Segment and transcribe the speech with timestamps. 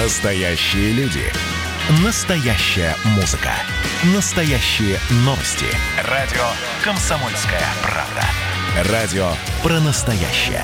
[0.00, 1.24] Настоящие люди.
[2.04, 3.50] Настоящая музыка.
[4.14, 5.66] Настоящие новости.
[6.04, 6.44] Радио
[6.84, 8.92] «Комсомольская правда».
[8.92, 10.62] Радио про настоящее.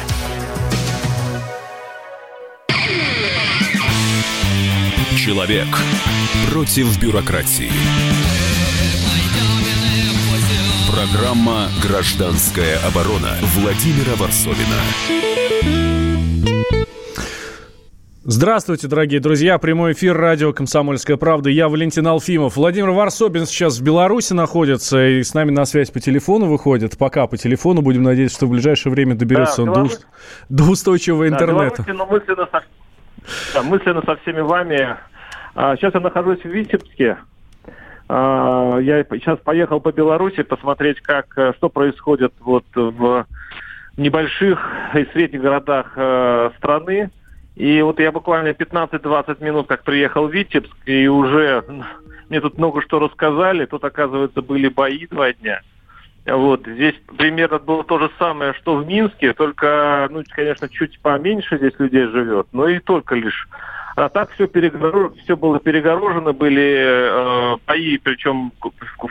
[5.18, 5.66] Человек
[6.48, 7.72] против бюрократии.
[10.92, 15.93] Программа «Гражданская оборона» Владимира Варсовина.
[18.26, 19.58] Здравствуйте, дорогие друзья.
[19.58, 21.50] Прямой эфир радио «Комсомольская правда».
[21.50, 22.56] Я Валентин Алфимов.
[22.56, 26.96] Владимир Варсобин сейчас в Беларуси находится и с нами на связь по телефону выходит.
[26.96, 27.82] Пока по телефону.
[27.82, 29.94] Будем надеяться, что в ближайшее время доберется да, он до,
[30.48, 31.82] до устойчивого да, интернета.
[31.82, 32.64] Беларуси, но мысленно со,
[33.52, 34.96] да, мысленно со всеми вами.
[35.54, 37.18] А, сейчас я нахожусь в Витебске.
[38.08, 43.26] А, я сейчас поехал по Беларуси посмотреть, как, э, что происходит вот в
[43.98, 47.10] небольших и средних городах э, страны.
[47.56, 51.64] И вот я буквально 15-20 минут как приехал в Витебск, и уже
[52.28, 53.66] мне тут много что рассказали.
[53.66, 55.60] Тут, оказывается, были бои два дня.
[56.26, 61.58] Вот, здесь примерно было то же самое, что в Минске, только, ну, конечно, чуть поменьше
[61.58, 63.46] здесь людей живет, но и только лишь.
[63.94, 68.52] А так все, перегорожено, все было перегорожено, были э, бои, причем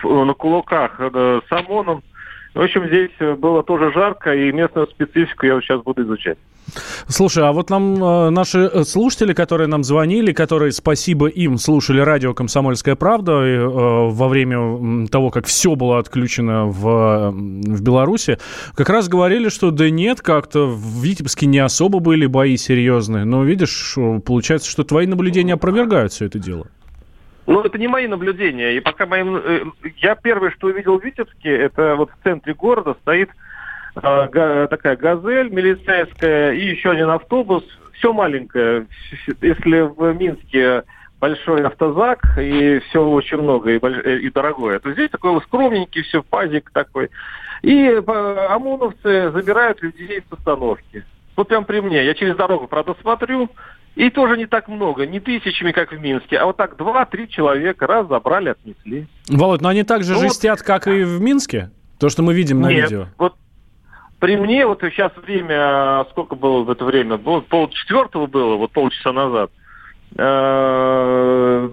[0.04, 2.04] на кулаках э, с ОМОНом.
[2.56, 6.40] В общем, здесь было тоже жарко, и местную специфику я вот сейчас буду изучать.
[7.08, 12.00] Слушай, а вот нам э, наши э, слушатели, которые нам звонили, которые, спасибо им, слушали
[12.02, 18.38] радио «Комсомольская правда» э, во время того, как все было отключено в, в Беларуси,
[18.76, 23.26] как раз говорили, что да нет, как-то в Витебске не особо были бои серьезные.
[23.26, 26.68] Но видишь, получается, что твои наблюдения опровергают все это дело.
[27.46, 28.78] Ну, это не мои наблюдения.
[28.78, 29.36] И пока моим...
[29.36, 29.64] Э,
[29.98, 33.34] я первое, что увидел в Витебске, это вот в центре города стоит э,
[33.94, 37.64] такая «Газель» милицейская и еще один автобус.
[37.94, 38.88] Все маленькое.
[39.42, 40.84] Если в Минске
[41.20, 44.04] большой автозак и все очень много и, больш...
[44.04, 47.10] и дорогое, то здесь такой скромненький все, пазик такой.
[47.62, 51.06] И э, ОМОНовцы забирают людей с остановки.
[51.38, 52.04] Вот прям при мне.
[52.04, 53.50] Я через дорогу, правда, смотрю,
[53.96, 57.88] и тоже не так много, не тысячами, как в Минске, а вот так два-три человека
[57.88, 59.08] раз забрали, отнесли.
[59.30, 60.68] Володь, но они так же ну, жестят, вот...
[60.68, 61.72] как и в Минске?
[62.00, 63.08] То, что мы видим на Нет, видео.
[63.18, 63.36] вот
[64.24, 67.18] при мне, вот сейчас время, сколько было в это время?
[67.18, 69.52] Пол четвертого было, вот полчаса назад.
[70.16, 71.70] Э,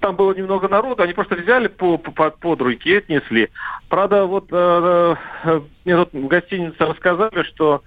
[0.00, 3.50] там было немного народу, они просто взяли по, по, под руки и отнесли.
[3.90, 5.14] Правда, вот э,
[5.44, 7.82] э, мне тут в гостинице рассказали, что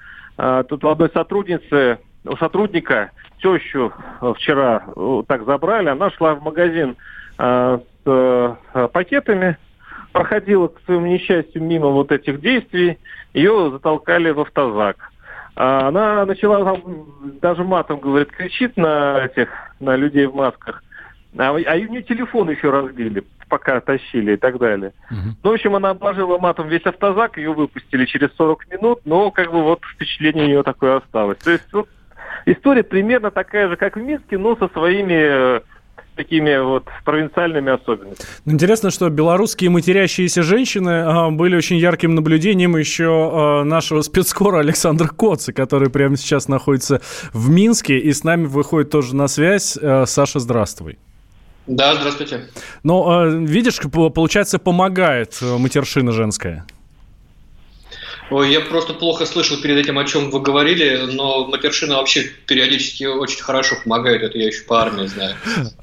[0.69, 3.09] тут у одной сотрудницы, у сотрудника
[3.41, 3.91] тещу
[4.35, 4.83] вчера
[5.27, 6.95] так забрали, она шла в магазин
[7.39, 8.57] с
[8.93, 9.57] пакетами,
[10.17, 12.97] проходила, к своему несчастью, мимо вот этих действий,
[13.33, 15.11] ее затолкали в автозак.
[15.55, 17.05] А она начала там,
[17.41, 20.83] даже матом, говорит, кричит на этих, на людей в масках.
[21.37, 24.93] А, а у нее телефон еще разбили, пока тащили и так далее.
[25.11, 25.33] Uh-huh.
[25.43, 29.51] Ну, в общем, она обложила матом весь автозак, ее выпустили через 40 минут, но как
[29.51, 31.37] бы вот впечатление у нее такое осталось.
[31.39, 31.89] То есть вот
[32.45, 35.61] история примерно такая же, как в Минске, но со своими
[36.17, 38.27] такими вот провинциальными особенностями.
[38.45, 44.59] Ну, интересно, что белорусские матерящиеся женщины а, были очень ярким наблюдением еще а, нашего спецкора
[44.59, 47.01] Александра Коца, который прямо сейчас находится
[47.31, 49.77] в Минске и с нами выходит тоже на связь.
[49.81, 50.97] А, Саша, здравствуй.
[51.67, 52.45] Да, здравствуйте.
[52.83, 56.65] Ну, видишь, получается, помогает матершина женская.
[58.29, 63.05] Ой, я просто плохо слышал перед этим, о чем вы говорили, но матершина вообще периодически
[63.05, 65.35] очень хорошо помогает, это я еще по армии знаю.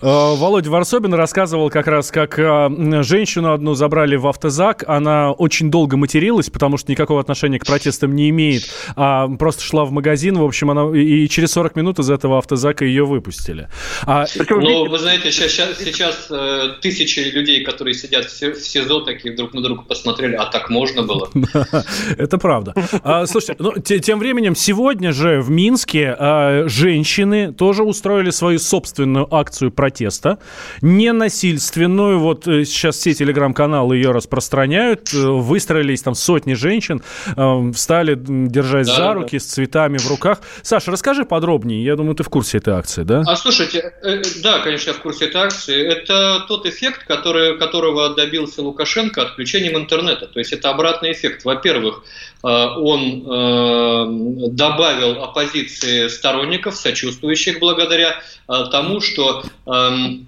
[0.02, 5.70] Э, Володя Варсобин рассказывал как раз, как э, женщину одну забрали в автозак, она очень
[5.70, 10.36] долго материлась, потому что никакого отношения к протестам не имеет, а просто шла в магазин,
[10.36, 13.68] в общем, она и через 40 минут из этого автозака ее выпустили.
[14.02, 14.26] А...
[14.50, 19.62] Ну, вы знаете, сейчас, сейчас э, тысячи людей, которые сидят в СИЗО, такие друг на
[19.62, 21.30] друга посмотрели, а так можно было?
[22.18, 22.74] Это это правда.
[23.02, 29.32] А, слушайте, ну, тем временем сегодня же в Минске а, женщины тоже устроили свою собственную
[29.32, 30.38] акцию протеста,
[30.82, 32.18] ненасильственную.
[32.18, 35.12] Вот э, сейчас все телеграм-каналы ее распространяют.
[35.14, 37.02] Э, выстроились там сотни женщин,
[37.36, 39.14] э, встали, держась да, за да.
[39.14, 40.40] руки, с цветами в руках.
[40.62, 41.84] Саша, расскажи подробнее.
[41.84, 43.22] Я думаю, ты в курсе этой акции, да?
[43.26, 43.92] А слушайте,
[44.42, 45.80] да, конечно, я в курсе этой акции.
[45.86, 50.26] Это тот эффект, который, которого добился Лукашенко отключением интернета.
[50.26, 51.44] То есть это обратный эффект.
[51.44, 52.02] Во-первых,
[52.42, 58.16] он э, добавил оппозиции сторонников, сочувствующих благодаря
[58.48, 60.26] э, тому, что эм,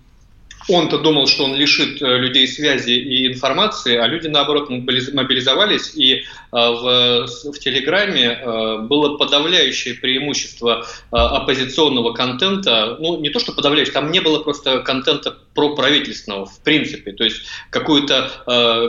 [0.69, 6.15] он-то думал, что он лишит э, людей связи и информации, а люди, наоборот, мобилизовались, и
[6.15, 6.23] э,
[6.57, 12.97] в, в Телеграме э, было подавляющее преимущество оппозиционного контента.
[12.99, 17.13] Ну, не то, что подавляющее, там не было просто контента про правительственного, в принципе.
[17.13, 18.31] То есть какую-то,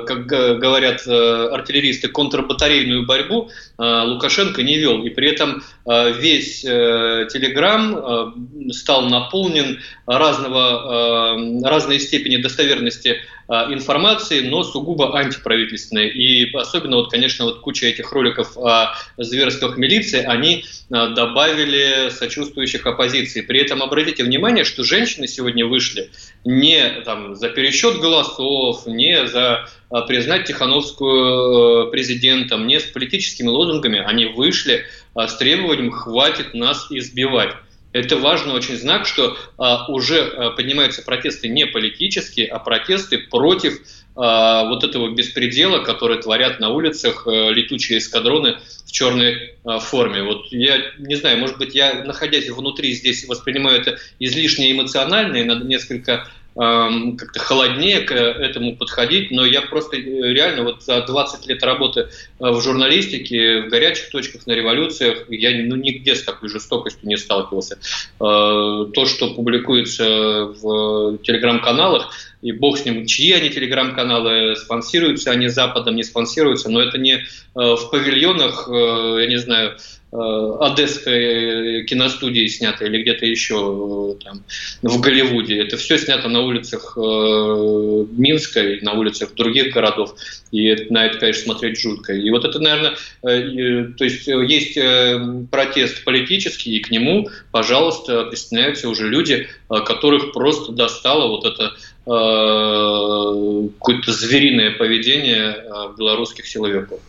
[0.06, 5.04] как говорят артиллеристы, контрбатарейную борьбу Лукашенко не вел.
[5.04, 8.34] И при этом весь Телеграм
[8.72, 16.10] стал наполнен разного разной степени достоверности информации, но сугубо антиправительственной.
[16.10, 22.86] И особенно, вот, конечно, вот куча этих роликов о зверствах милиции, они а, добавили сочувствующих
[22.86, 23.42] оппозиции.
[23.42, 26.12] При этом обратите внимание, что женщины сегодня вышли
[26.44, 33.48] не там, за пересчет голосов, не за а, признать Тихановскую э, президентом, не с политическими
[33.48, 34.86] лозунгами, они вышли
[35.16, 37.56] с требованием «хватит нас избивать».
[37.98, 43.80] Это важный очень знак, что а, уже а, поднимаются протесты не политические, а протесты против
[44.16, 50.24] а, вот этого беспредела, который творят на улицах а, летучие эскадроны в черной а, форме.
[50.24, 55.44] Вот я не знаю, может быть, я, находясь внутри здесь, воспринимаю это излишне эмоционально и
[55.44, 56.28] надо несколько
[56.58, 62.02] как-то холоднее к этому подходить, но я просто э, реально вот за 20 лет работы
[62.02, 62.08] э,
[62.40, 67.76] в журналистике, в горячих точках, на революциях, я ну, нигде с такой жестокостью не сталкивался.
[67.76, 72.12] Э, то, что публикуется в телеграм-каналах,
[72.42, 77.24] и бог с ним, чьи они телеграм-каналы, спонсируются они Западом, не спонсируются, но это не
[77.56, 84.44] в павильонах, я не знаю, Э, одесской киностудии снято или где-то еще э, там,
[84.82, 85.60] в Голливуде.
[85.60, 90.16] Это все снято на улицах э, Минска и на улицах других городов.
[90.52, 92.14] И на это, конечно, смотреть жутко.
[92.14, 95.20] И вот это, наверное, э, то есть э, есть э,
[95.52, 101.74] протест политический, и к нему, пожалуйста, присоединяются уже люди, которых просто достало вот это
[102.06, 105.66] какое-то звериное поведение
[105.98, 107.02] белорусских силовиков.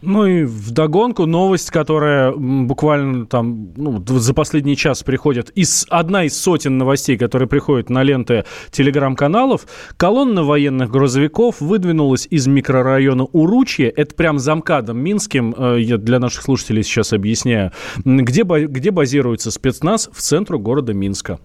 [0.00, 6.40] Ну и вдогонку новость, которая буквально там ну, за последний час приходит, из, одна из
[6.40, 9.66] сотен новостей, которые приходят на ленты телеграм-каналов,
[9.96, 16.20] колонна военных грузовиков выдвинулась из микрорайона Уручье, это прям за МКАДом Минским, э, я для
[16.20, 17.72] наших слушателей сейчас объясняю,
[18.04, 21.40] где, где базируется спецназ в центру города Минска.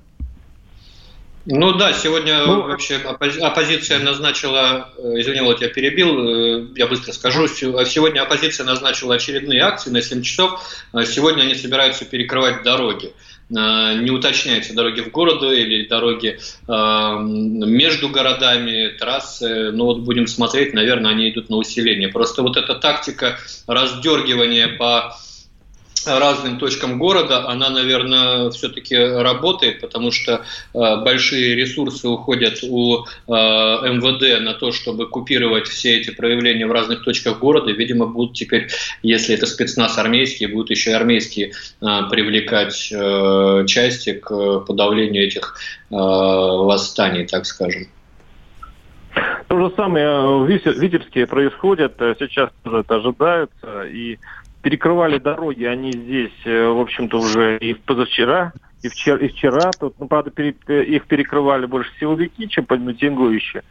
[1.46, 7.12] Ну да, сегодня ну, вообще оппозиция назначила, э, извини, вот я перебил, э, я быстро
[7.12, 10.62] скажу, сегодня оппозиция назначила очередные акции на 7 часов,
[10.94, 13.12] а сегодня они собираются перекрывать дороги.
[13.50, 19.72] Э, не уточняются дороги в городу или дороги между городами, трассы.
[19.72, 22.08] Но вот будем смотреть, наверное, они идут на усиление.
[22.08, 23.38] Просто вот эта тактика
[23.68, 25.18] раздергивания по
[26.08, 30.42] разным точкам города, она, наверное, все-таки работает, потому что
[30.74, 36.72] э, большие ресурсы уходят у э, МВД на то, чтобы купировать все эти проявления в
[36.72, 37.72] разных точках города.
[37.72, 38.70] Видимо, будут теперь,
[39.02, 41.52] если это спецназ армейский, будут еще и армейские
[41.82, 45.56] э, привлекать э, части к подавлению этих
[45.90, 47.88] э, восстаний, так скажем.
[49.48, 54.18] То же самое в Витебске происходит, сейчас тоже это ожидается, и
[54.64, 59.72] перекрывали дороги, они здесь, э, в общем-то, уже и позавчера, и вчера, и вчера.
[59.78, 60.56] Тут, ну, правда, пере,
[60.86, 63.64] их перекрывали больше силовики, чем митингующие.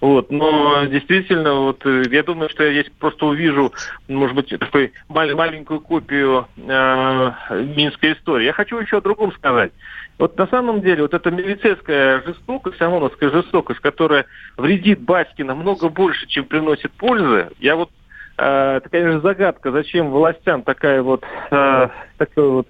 [0.00, 3.72] Вот, но действительно, вот э, я думаю, что я здесь просто увижу,
[4.08, 7.32] может быть, такой мал- маленькую копию э,
[7.76, 8.46] минской истории.
[8.46, 9.72] Я хочу еще о другом сказать.
[10.18, 14.26] Вот на самом деле вот эта милицейская жестокость, ОМОНовская жестокость, которая
[14.56, 17.99] вредит Батьке намного больше, чем приносит пользы, я вот Э,
[18.42, 22.68] это, конечно, загадка, зачем властям такая вот, э, такая вот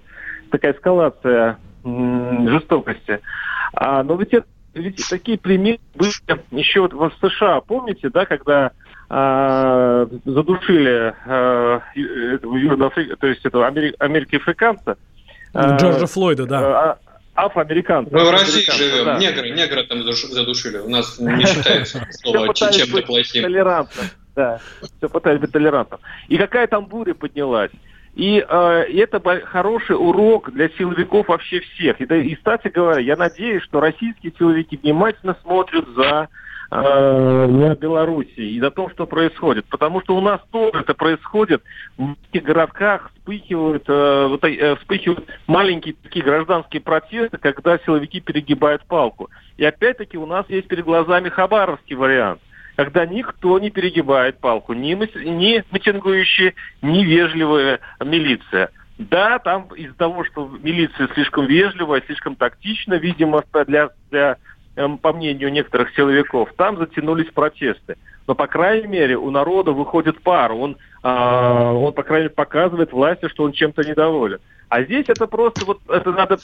[0.51, 3.19] такая эскалация жестокости.
[3.73, 6.11] А, но ведь, это, ведь такие примеры были
[6.51, 8.71] еще вот в США, помните, да, когда
[9.09, 14.97] а, задушили а, этого южноафрика, то есть этого амери, американца.
[15.55, 16.59] Джорджа Флойда, да.
[16.59, 16.97] А,
[17.45, 18.13] афроамериканцев.
[18.13, 19.17] Мы в России живем, да.
[19.17, 20.77] негры, негры там задушили.
[20.77, 23.43] У нас не считается слово чем-то плохим.
[23.43, 24.03] Толерантно.
[24.35, 25.99] Да, все пытались быть толерантным.
[26.27, 27.71] И какая там буря поднялась.
[28.15, 31.99] И, э, это хороший урок для силовиков вообще всех.
[32.01, 36.27] И, и, кстати говоря, я надеюсь, что российские силовики внимательно смотрят за
[36.71, 39.65] э, на Беларуси и за то, что происходит.
[39.65, 41.63] Потому что у нас тоже это происходит.
[41.97, 49.29] В этих городках вспыхивают, э, э, вспыхивают маленькие такие гражданские протесты, когда силовики перегибают палку.
[49.55, 52.41] И опять-таки у нас есть перед глазами хабаровский вариант
[52.81, 58.69] когда никто не перегибает палку, ни, ни митингующие, ни вежливая милиция.
[58.97, 64.37] Да, там из-за того, что милиция слишком вежливая, слишком тактична, видимо, для, для
[64.77, 67.97] эм, по мнению некоторых силовиков, там затянулись протесты.
[68.25, 70.51] Но, по крайней мере, у народа выходит пар.
[70.51, 74.39] Он, э, он по крайней мере, показывает власти, что он чем-то недоволен.
[74.69, 76.39] А здесь это просто вот это надо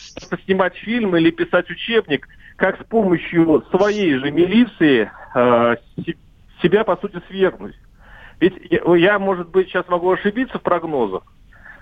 [0.45, 2.27] снимать фильм или писать учебник,
[2.57, 5.75] как с помощью своей же милиции э,
[6.61, 7.75] себя, по сути, свергнуть.
[8.39, 11.23] Ведь я, может быть, сейчас могу ошибиться в прогнозах,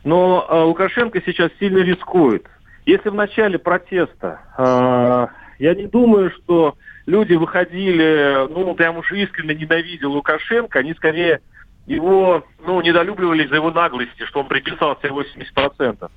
[0.03, 2.46] но э, Лукашенко сейчас сильно рискует.
[2.86, 5.27] Если в начале протеста, э,
[5.60, 11.41] я не думаю, что люди выходили, ну, прям уж искренне ненавидя Лукашенко, они скорее
[11.88, 16.10] его, ну, недолюбливали за его наглости, что он приписал себе 80%.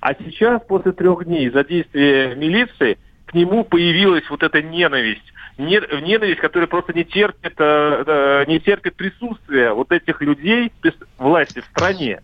[0.00, 6.66] А сейчас, после трех дней задействия милиции, к нему появилась вот эта ненависть ненависть, которая
[6.66, 10.72] просто не терпит, э, э, не терпит присутствия вот этих людей
[11.18, 12.20] власти в стране.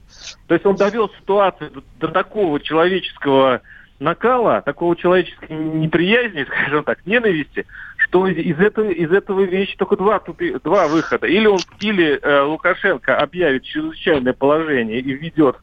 [0.49, 3.62] То есть он довел ситуацию до такого человеческого
[3.99, 10.19] накала, такого человеческой неприязни, скажем так, ненависти, что из этого, из этого вещи только два,
[10.19, 11.27] тупи, два выхода.
[11.27, 15.57] Или он, или э, Лукашенко объявит чрезвычайное положение и введет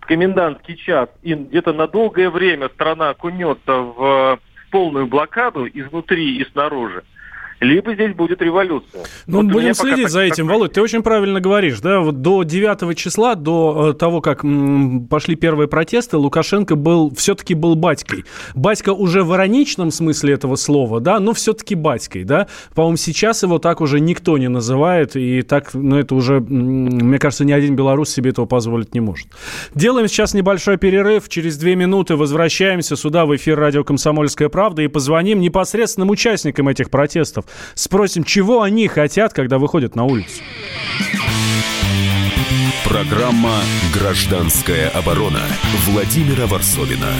[0.00, 4.38] комендантский час, и где-то на долгое время страна окунется в
[4.76, 7.02] полную блокаду изнутри и снаружи,
[7.60, 9.04] либо здесь будет революция.
[9.26, 10.72] Ну, вот будем следить за этим, Володь.
[10.72, 15.36] Ты очень правильно говоришь, да, вот до 9 числа, до э, того, как м, пошли
[15.36, 18.24] первые протесты, Лукашенко был, все-таки был батькой.
[18.54, 22.46] Батька уже в ироничном смысле этого слова, да, но все-таки батькой, да.
[22.74, 27.44] По-моему, сейчас его так уже никто не называет, и так, ну, это уже, мне кажется,
[27.44, 29.28] ни один белорус себе этого позволить не может.
[29.74, 34.88] Делаем сейчас небольшой перерыв, через две минуты возвращаемся сюда в эфир радио «Комсомольская правда» и
[34.88, 37.45] позвоним непосредственным участникам этих протестов.
[37.74, 40.42] Спросим, чего они хотят, когда выходят на улицу.
[42.84, 43.60] Программа
[43.92, 45.42] «Гражданская оборона»
[45.86, 47.12] Владимира Варсовина.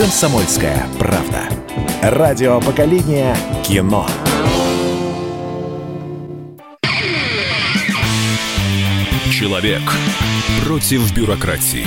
[0.00, 1.50] «Комсомольская правда».
[2.00, 4.08] Радио поколения кино.
[9.30, 9.82] Человек
[10.64, 11.84] против бюрократии.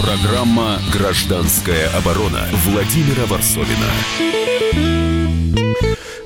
[0.00, 3.92] Программа «Гражданская оборона» Владимира Варсовина.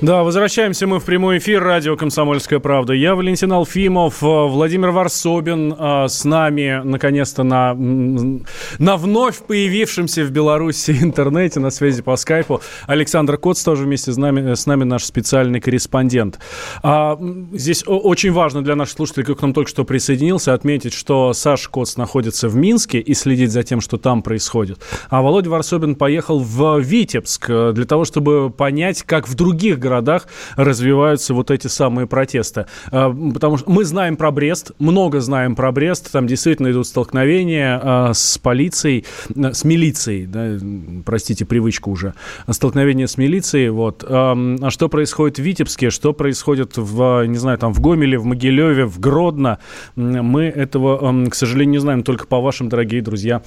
[0.01, 2.91] Да, возвращаемся мы в прямой эфир радио «Комсомольская правда».
[2.93, 10.31] Я Валентин Алфимов, э, Владимир Варсобин э, с нами, наконец-то, на, на вновь появившемся в
[10.31, 12.61] Беларуси интернете, на связи по скайпу.
[12.87, 16.39] Александр Коц тоже вместе с нами, с нами наш специальный корреспондент.
[16.81, 17.19] А,
[17.53, 21.69] здесь очень важно для наших слушателей, кто к нам только что присоединился, отметить, что Саша
[21.69, 24.79] Коц находится в Минске и следит за тем, что там происходит.
[25.11, 29.90] А Володя Варсобин поехал в Витебск э, для того, чтобы понять, как в других городах
[29.91, 32.65] городах развиваются вот эти самые протесты.
[32.91, 37.79] А, потому что мы знаем про Брест, много знаем про Брест, там действительно идут столкновения
[37.81, 39.05] а, с полицией,
[39.35, 40.57] а, с милицией, да,
[41.05, 42.13] простите, привычка уже,
[42.49, 44.05] столкновения с милицией, вот.
[44.07, 48.85] А что происходит в Витебске, что происходит в, не знаю, там в Гомеле, в Могилеве,
[48.85, 49.59] в Гродно,
[49.95, 53.41] мы этого, к сожалению, не знаем, только по вашим, дорогие друзья,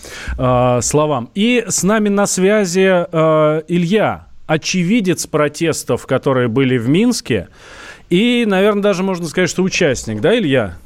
[0.81, 1.31] словам.
[1.35, 2.87] И с нами на связи
[3.69, 7.49] Илья очевидец протестов, которые были в Минске,
[8.11, 10.77] и, наверное, даже можно сказать, что участник, да, Илья?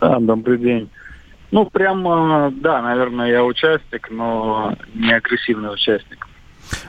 [0.00, 0.90] Да, добрый день.
[1.50, 6.26] Ну, прямо, да, наверное, я участник, но не агрессивный участник.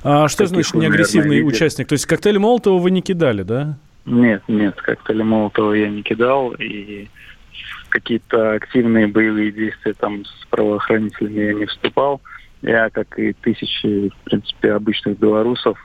[0.04, 1.88] А что значит не агрессивный участник?
[1.88, 3.78] То есть коктейль Молотова вы не кидали, да?
[4.06, 7.08] Нет, нет, коктейли Молотова я не кидал, и
[7.90, 12.22] какие-то активные боевые действия там с правоохранителями я не вступал.
[12.66, 15.78] Я, как и тысячи, в принципе, обычных белорусов,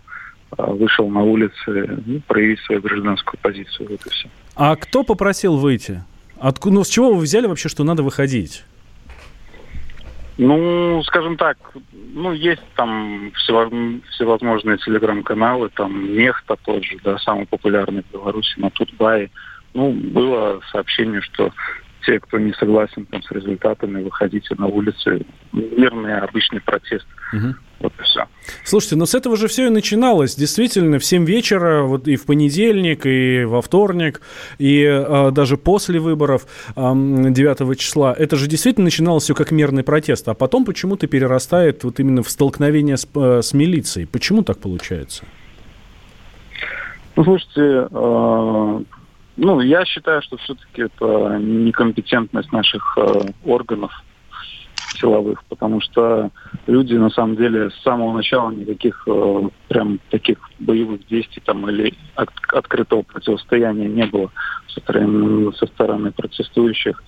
[0.57, 3.91] а, вышел на улицы ну, проявить свою гражданскую позицию.
[3.91, 4.29] Вот и все.
[4.57, 6.03] А кто попросил выйти?
[6.39, 8.65] Откуда, ну, с чего вы взяли вообще, что надо выходить?
[10.39, 11.59] Ну, скажем так,
[11.93, 18.71] ну, есть там всевозможные телеграм-каналы, там Нехта тот же, да, самый популярный в Беларуси, на
[18.71, 19.31] Тутбае.
[19.75, 21.53] Ну, было сообщение, что
[22.05, 25.25] те, кто не согласен там, с результатами, выходите на улицы.
[25.53, 27.07] Мирный обычный протест.
[27.33, 27.55] Угу.
[27.81, 28.25] Вот и все.
[28.65, 30.35] Слушайте, но с этого же все и начиналось.
[30.35, 34.21] Действительно, в 7 вечера, вот и в понедельник, и во вторник,
[34.59, 39.83] и э, даже после выборов э, 9 числа, это же действительно начиналось все как мирный
[39.83, 44.07] протест, а потом почему-то перерастает вот именно в столкновение с, э, с милицией.
[44.07, 45.25] Почему так получается?
[47.17, 48.81] Ну, слушайте, э,
[49.41, 53.91] ну, я считаю, что все-таки это некомпетентность наших э, органов
[54.99, 56.31] силовых, потому что
[56.67, 61.95] люди на самом деле с самого начала никаких э, прям таких боевых действий там или
[62.17, 64.31] от, открытого противостояния не было
[64.69, 67.03] со стороны, со стороны протестующих.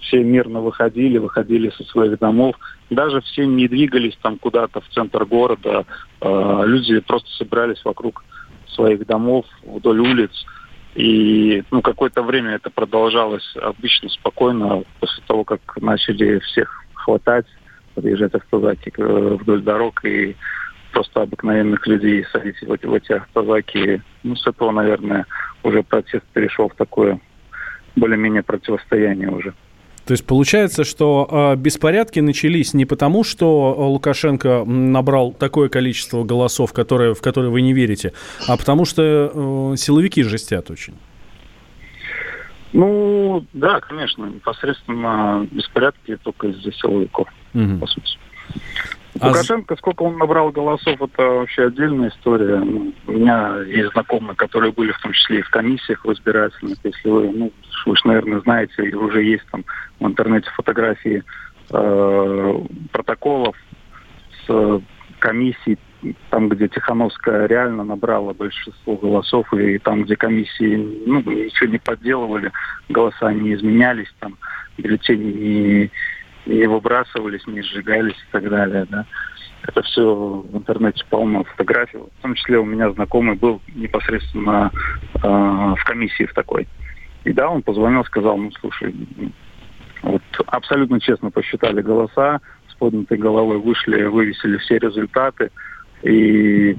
[0.00, 2.56] Все мирно выходили, выходили со своих домов.
[2.90, 5.84] Даже все не двигались там куда-то в центр города.
[6.20, 8.24] Э, люди просто собирались вокруг
[8.74, 10.32] своих домов, вдоль улиц.
[10.96, 17.44] И ну, какое-то время это продолжалось обычно спокойно, после того, как начали всех хватать,
[17.94, 20.34] подъезжать автозаки э, вдоль дорог и
[20.92, 24.00] просто обыкновенных людей садить в эти, в эти автозаки.
[24.22, 25.26] Ну, с этого, наверное,
[25.62, 27.20] уже протест перешел в такое
[27.94, 29.52] более-менее противостояние уже.
[30.06, 36.72] То есть получается, что э, беспорядки начались не потому, что Лукашенко набрал такое количество голосов,
[36.72, 38.12] которые, в которые вы не верите,
[38.46, 40.94] а потому что э, силовики жестят очень.
[42.72, 47.78] Ну, да, конечно, непосредственно беспорядки только из-за силовиков, угу.
[47.80, 48.18] по сути.
[49.20, 52.56] А Лукашенко, сколько он набрал голосов, это вообще отдельная история.
[52.58, 56.78] Ну, у меня есть знакомые, которые были в том числе и в комиссиях в избирательных.
[56.82, 57.52] Если вы, ну,
[57.86, 59.64] вы же, наверное, знаете, уже есть там
[60.00, 61.22] в интернете фотографии
[61.70, 62.54] э,
[62.92, 63.56] протоколов
[64.46, 64.82] с
[65.18, 65.78] комиссий,
[66.30, 72.52] там, где Тихановская реально набрала большинство голосов, и там, где комиссии ну, ничего не подделывали,
[72.88, 74.36] голоса не изменялись, там
[74.76, 75.90] бюллетени не
[76.46, 79.04] не выбрасывались, не сжигались и так далее, да.
[79.62, 81.98] Это все в интернете полно фотографий.
[81.98, 84.70] В том числе у меня знакомый был непосредственно
[85.14, 86.68] э, в комиссии в такой.
[87.24, 88.94] И да, он позвонил, сказал, ну слушай,
[90.02, 95.50] вот абсолютно честно посчитали голоса, с поднятой головой вышли, вывесили все результаты,
[96.02, 96.76] и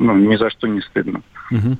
[0.00, 1.22] ну, ни за что не стыдно.
[1.52, 1.76] Угу.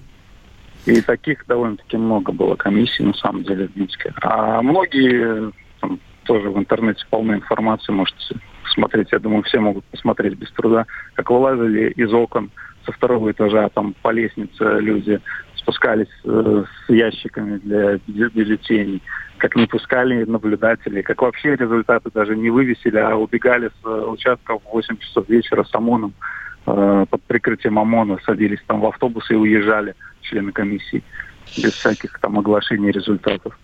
[0.87, 4.12] И таких довольно-таки много было комиссий, на самом деле, в Минске.
[4.23, 5.53] А многие
[6.25, 9.12] тоже в интернете полно информации, можете посмотреть.
[9.12, 12.50] Я думаю, все могут посмотреть без труда, как вылазили из окон
[12.85, 15.21] со второго этажа, там по лестнице люди
[15.57, 19.02] спускались э, с ящиками для бюллетеней,
[19.38, 24.59] как не пускали наблюдателей, как вообще результаты даже не вывесили, а убегали с э, участка
[24.59, 26.12] в 8 часов вечера с ОМОНом
[26.66, 31.03] э, под прикрытием ОМОНа, садились там в автобусы и уезжали члены комиссии
[31.57, 33.59] без всяких там оглашений результатов.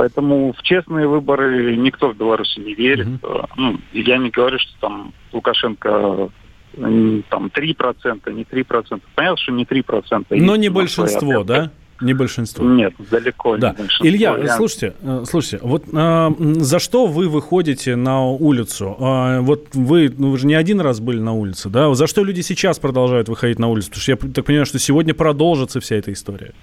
[0.00, 3.06] Поэтому в честные выборы никто в Беларуси не верит.
[3.06, 3.48] Mm-hmm.
[3.58, 6.30] Ну, я не говорю, что там Лукашенко
[6.72, 9.00] там 3%, не 3%.
[9.14, 10.24] Понятно, что не 3%.
[10.30, 11.70] Но не большинство, да?
[12.00, 12.64] Не большинство.
[12.64, 13.72] Нет, далеко да.
[13.72, 14.06] не большинство.
[14.08, 14.56] Илья, Я...
[14.56, 18.96] слушайте, э, слушайте, вот а, за что вы выходите на улицу?
[19.00, 21.92] А, вот вы, ну, вы же не один раз были на улице, да?
[21.92, 23.90] За что люди сейчас продолжают выходить на улицу?
[23.90, 26.54] Потому что я так понимаю, что сегодня продолжится вся эта история.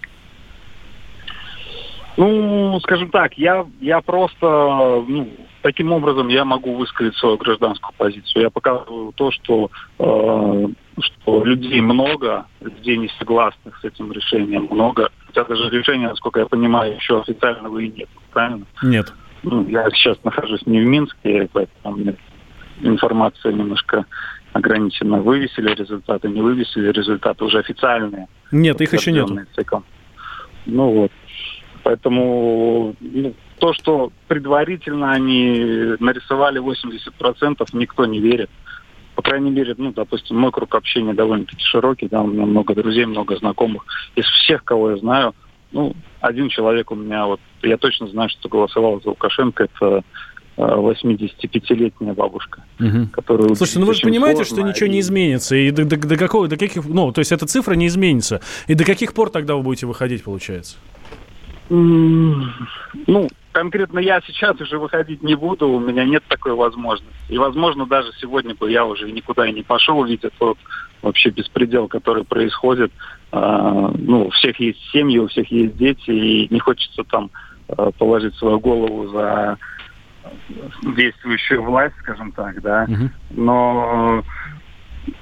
[2.17, 5.29] Ну, скажем так, я, я просто, ну,
[5.61, 8.43] таким образом я могу высказать свою гражданскую позицию.
[8.43, 10.67] Я показываю то, что, э,
[10.99, 15.11] что людей много, людей не согласных с этим решением много.
[15.27, 18.65] Хотя даже решения, насколько я понимаю, еще официального и нет, правильно?
[18.81, 19.13] Нет.
[19.43, 22.15] Ну, я сейчас нахожусь не в Минске, поэтому
[22.81, 24.05] информация немножко
[24.53, 25.21] ограничена.
[25.21, 28.27] Вывесили результаты, не вывесили результаты уже официальные.
[28.51, 29.29] Нет, их еще нет.
[30.65, 31.11] Ну вот.
[31.87, 38.49] Поэтому ну, то, что предварительно они нарисовали 80%, никто не верит.
[39.15, 43.05] По крайней мере, ну, допустим, мой круг общения довольно-таки широкий, да, у меня много друзей,
[43.05, 43.85] много знакомых.
[44.17, 45.33] Из всех, кого я знаю,
[45.71, 50.03] ну, один человек у меня, вот, я точно знаю, что голосовал за Лукашенко, это
[50.57, 53.07] 85-летняя э, бабушка, угу.
[53.13, 54.89] которую Слушайте, ну вы же понимаете, что ничего и...
[54.89, 57.87] не изменится, и до, до, до какого, до каких, ну, то есть эта цифра не
[57.87, 60.75] изменится, и до каких пор тогда вы будете выходить, получается?
[61.69, 67.13] Ну, конкретно я сейчас уже выходить не буду, у меня нет такой возможности.
[67.29, 70.57] И, возможно, даже сегодня бы я уже никуда и не пошел, видя тот
[71.01, 72.91] вообще беспредел, который происходит.
[73.31, 77.29] А, ну, у всех есть семьи, у всех есть дети, и не хочется там
[77.67, 79.57] а, положить свою голову за
[80.95, 82.85] действующую власть, скажем так, да.
[83.31, 84.23] Но,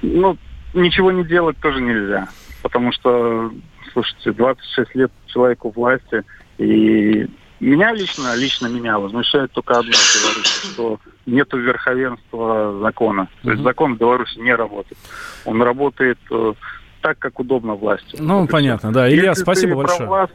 [0.02, 0.38] ну,
[0.74, 2.28] ничего не делать тоже нельзя,
[2.62, 3.52] потому что
[3.96, 6.24] слушайте, 26 лет человеку власти,
[6.58, 7.28] и
[7.60, 13.28] меня лично, лично меня возмущает только одно в Беларуси, что нет верховенства закона.
[13.44, 14.98] То есть закон в Беларуси не работает.
[15.44, 16.54] Он работает э,
[17.02, 18.18] так, как удобно власти.
[18.18, 19.10] Ну, вот понятно, да.
[19.10, 20.30] Илья, Если спасибо большое.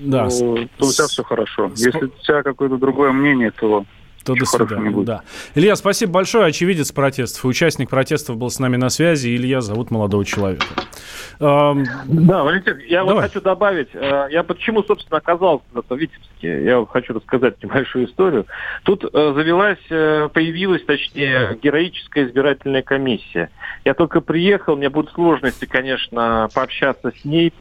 [0.00, 0.28] да.
[0.28, 1.70] то, то у тебя все хорошо.
[1.76, 3.84] Если у тебя какое-то другое мнение, то
[4.28, 5.04] то до свидания.
[5.04, 5.22] Да.
[5.54, 6.46] Илья, спасибо большое.
[6.46, 9.34] Очевидец протестов и участник протестов был с нами на связи.
[9.34, 10.66] Илья зовут молодого человека.
[11.40, 11.84] Эм...
[12.06, 13.14] Да, Валентин, я Давай.
[13.14, 13.88] вот хочу добавить.
[13.94, 16.64] Э, я почему, собственно, оказался в Витебске.
[16.64, 18.46] Я хочу рассказать небольшую историю.
[18.82, 23.50] Тут э, завелась, э, появилась, точнее, героическая избирательная комиссия.
[23.84, 27.52] Я только приехал, у меня будут сложности, конечно, пообщаться с ней,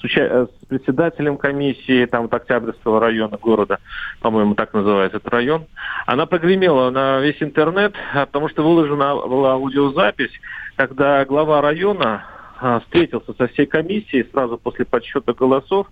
[0.00, 3.78] с, уча- с председателем комиссии там вот Октябрьского района города,
[4.20, 5.66] по-моему, так называется этот район.
[6.06, 10.32] Она прогремела на весь интернет, потому что выложена была аудиозапись,
[10.76, 12.24] когда глава района
[12.60, 15.86] а, встретился со всей комиссией сразу после подсчета голосов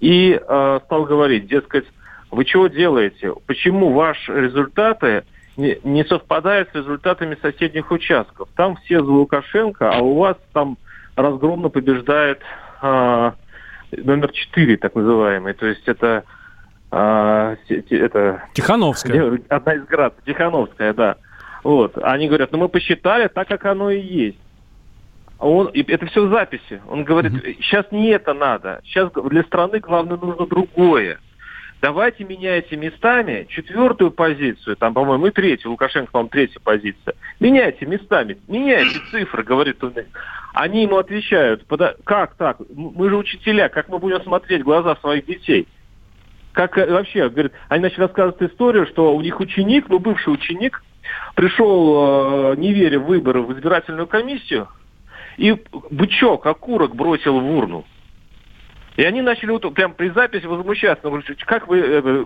[0.00, 1.84] и а, стал говорить, дескать,
[2.30, 3.34] вы чего делаете?
[3.46, 5.24] Почему ваши результаты
[5.56, 8.48] не совпадают с результатами соседних участков?
[8.56, 10.78] Там все за Лукашенко, а у вас там
[11.14, 12.40] разгромно побеждает
[12.82, 13.34] а,
[13.92, 15.54] номер 4, так называемый.
[15.54, 16.24] То есть это...
[16.90, 19.40] А, это Тихановская.
[19.48, 21.16] Одна из град, Тихановская, да.
[21.64, 21.96] Вот.
[22.02, 24.38] Они говорят, ну мы посчитали так, как оно и есть.
[25.38, 26.82] Он, и это все в записи.
[26.88, 28.80] Он говорит, сейчас не это надо.
[28.84, 31.18] Сейчас для страны главное нужно другое
[31.82, 37.14] давайте меняйте местами четвертую позицию, там, по-моему, и третью, Лукашенко, по-моему, третья позиция.
[37.40, 39.92] Меняйте местами, меняйте цифры, говорит он.
[40.54, 41.66] Они ему отвечают,
[42.04, 42.58] как так?
[42.74, 45.66] Мы же учителя, как мы будем смотреть в глаза своих детей?
[46.52, 50.84] Как э, вообще, говорит, они начали рассказывать историю, что у них ученик, ну, бывший ученик,
[51.34, 54.68] пришел, э, не веря в выборы, в избирательную комиссию,
[55.38, 55.56] и
[55.90, 57.86] бычок, окурок бросил в урну.
[58.96, 61.10] И они начали вот прям при записи возмущаться.
[61.46, 61.78] Как вы...
[61.80, 62.24] Э,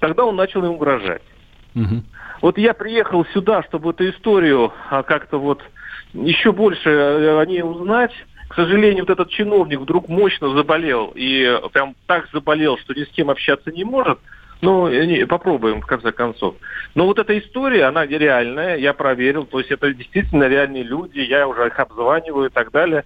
[0.00, 1.22] тогда он начал им угрожать.
[1.74, 2.02] Угу.
[2.42, 5.62] Вот я приехал сюда, чтобы эту историю а, как-то вот
[6.12, 8.12] еще больше э, о ней узнать.
[8.48, 11.12] К сожалению, вот этот чиновник вдруг мощно заболел.
[11.14, 14.18] И прям так заболел, что ни с кем общаться не может.
[14.60, 16.54] Ну, не, попробуем, в конце концов.
[16.94, 19.44] Но вот эта история, она реальная, я проверил.
[19.46, 23.04] То есть это действительно реальные люди, я уже их обзваниваю и так далее.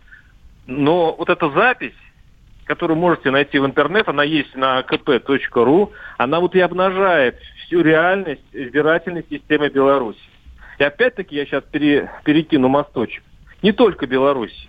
[0.67, 1.97] Но вот эта запись,
[2.69, 8.45] которую можете найти в интернет, она есть на kp.ru, она вот и обнажает всю реальность
[8.53, 10.21] избирательной системы Беларуси.
[10.79, 13.25] И опять-таки я сейчас пере, перекину мосточек.
[13.63, 14.69] Не только Беларуси.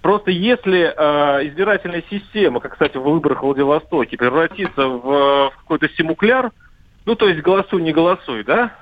[0.00, 5.88] Просто если э, избирательная система, как, кстати, в выборах в Владивостоке, превратится в, в какой-то
[5.90, 6.52] симукляр,
[7.04, 8.72] ну, то есть голосуй, не голосуй, да,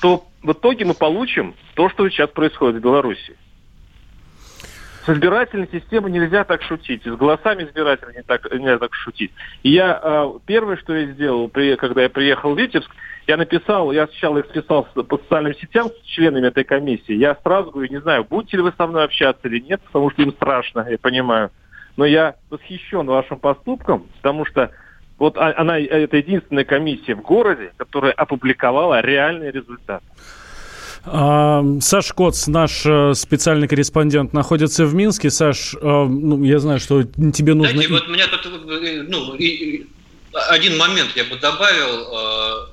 [0.00, 3.36] то в итоге мы получим то, что сейчас происходит в Беларуси.
[5.06, 7.04] С избирательной системой нельзя так шутить.
[7.04, 9.30] С голосами избирателей не так, нельзя так шутить.
[9.62, 12.90] И я э, первое, что я сделал, когда я приехал в Витебск,
[13.28, 17.12] я написал, я сначала их писал по социальным сетям с членами этой комиссии.
[17.12, 20.22] Я сразу говорю, не знаю, будете ли вы со мной общаться или нет, потому что
[20.22, 21.52] им страшно, я понимаю.
[21.96, 24.72] Но я восхищен вашим поступком, потому что
[25.18, 30.02] вот она, это единственная комиссия в городе, которая опубликовала реальный результат.
[31.06, 35.30] А, Саш Коц, наш э, специальный корреспондент, находится в Минске.
[35.30, 37.72] Саш, э, ну, я знаю, что тебе нужно...
[37.72, 39.86] Знаете, вот меня тут э, ну, и,
[40.50, 42.66] один момент я бы добавил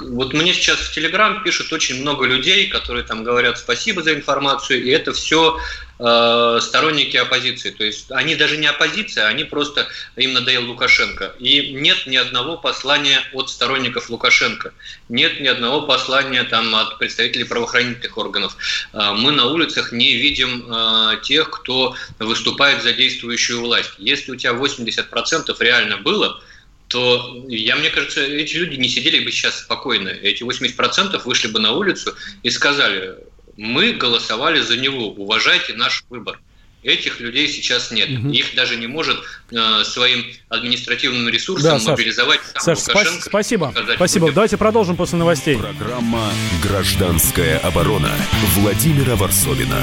[0.00, 4.82] вот мне сейчас в Телеграм пишут очень много людей, которые там говорят спасибо за информацию,
[4.82, 5.58] и это все
[5.98, 7.70] э, сторонники оппозиции.
[7.70, 11.34] То есть они даже не оппозиция, они просто им надоел Лукашенко.
[11.38, 14.72] И нет ни одного послания от сторонников Лукашенко,
[15.08, 18.56] нет ни одного послания там от представителей правоохранительных органов.
[18.92, 23.92] Э, мы на улицах не видим э, тех, кто выступает за действующую власть.
[23.98, 26.40] Если у тебя 80% реально было,
[26.88, 30.08] то я, мне кажется, эти люди не сидели бы сейчас спокойно.
[30.08, 33.16] Эти 80% вышли бы на улицу и сказали,
[33.56, 36.40] мы голосовали за него, уважайте наш выбор.
[36.82, 38.10] Этих людей сейчас нет.
[38.10, 38.28] Угу.
[38.28, 39.16] Их даже не может
[39.50, 42.40] э, своим административным ресурсом да, мобилизовать.
[42.58, 43.74] Саш, Саш спа- спасибо.
[43.94, 44.30] Спасибо.
[44.32, 45.56] Давайте продолжим после новостей.
[45.56, 46.30] Программа
[46.62, 48.14] «Гражданская оборона»
[48.54, 49.82] Владимира Варсовина.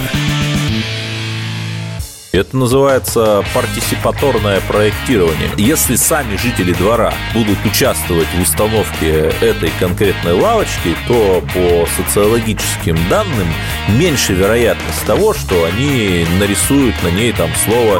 [2.31, 5.49] Это называется партисипаторное проектирование.
[5.57, 13.47] Если сами жители двора будут участвовать в установке этой конкретной лавочки, то по социологическим данным
[13.89, 17.99] меньше вероятность того, что они нарисуют на ней там слово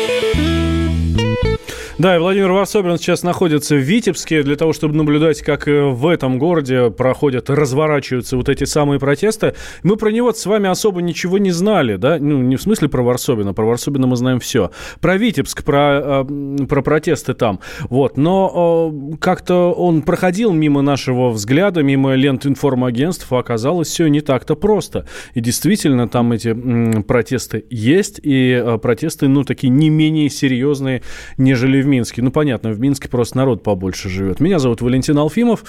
[1.97, 6.07] Да, и Владимир Варсобин сейчас находится в Витебске для того, чтобы наблюдать, как э, в
[6.07, 9.55] этом городе проходят, разворачиваются вот эти самые протесты.
[9.83, 12.17] Мы про него с вами особо ничего не знали, да?
[12.19, 14.71] Ну, не в смысле про Варсобина, про Варсобина мы знаем все.
[15.01, 17.59] Про Витебск, про, э, про протесты там.
[17.89, 24.07] Вот, но э, как-то он проходил мимо нашего взгляда, мимо лент информагентств, а оказалось все
[24.07, 25.05] не так-то просто.
[25.33, 26.53] И действительно, там эти
[27.01, 31.03] протесты есть, и протесты, ну, такие не менее серьезные,
[31.37, 32.21] нежели в Минске.
[32.21, 34.39] Ну, понятно, в Минске просто народ побольше живет.
[34.39, 35.63] Меня зовут Валентин Алфимов,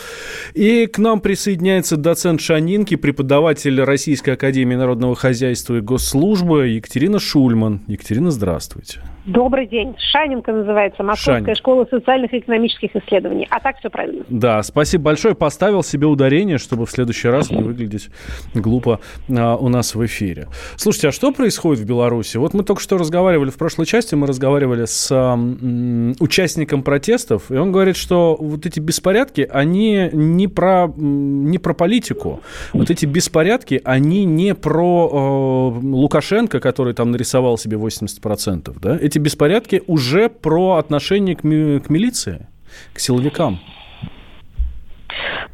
[0.54, 7.82] и к нам присоединяется доцент Шанинки, преподаватель Российской Академии Народного Хозяйства и Госслужбы Екатерина Шульман.
[7.88, 9.00] Екатерина, здравствуйте.
[9.24, 9.94] Добрый день.
[10.10, 11.54] Шанинка называется, Московская Шанин.
[11.56, 13.46] школа социальных и экономических исследований.
[13.50, 14.24] А так все правильно.
[14.28, 15.34] Да, спасибо большое.
[15.34, 18.08] Поставил себе ударение, чтобы в следующий раз не выглядеть
[18.54, 18.98] глупо
[19.30, 20.48] а, у нас в эфире.
[20.76, 22.36] Слушайте, а что происходит в Беларуси?
[22.36, 27.50] Вот мы только что разговаривали в прошлой части, мы разговаривали с а, м, участником протестов,
[27.50, 32.40] и он говорит, что вот эти беспорядки, они не про, не про политику.
[32.72, 38.98] Вот эти беспорядки, они не про э, Лукашенко, который там нарисовал себе 80%, да?
[39.00, 42.46] Эти беспорядки уже про отношение к, ми- к милиции,
[42.92, 43.60] к силовикам.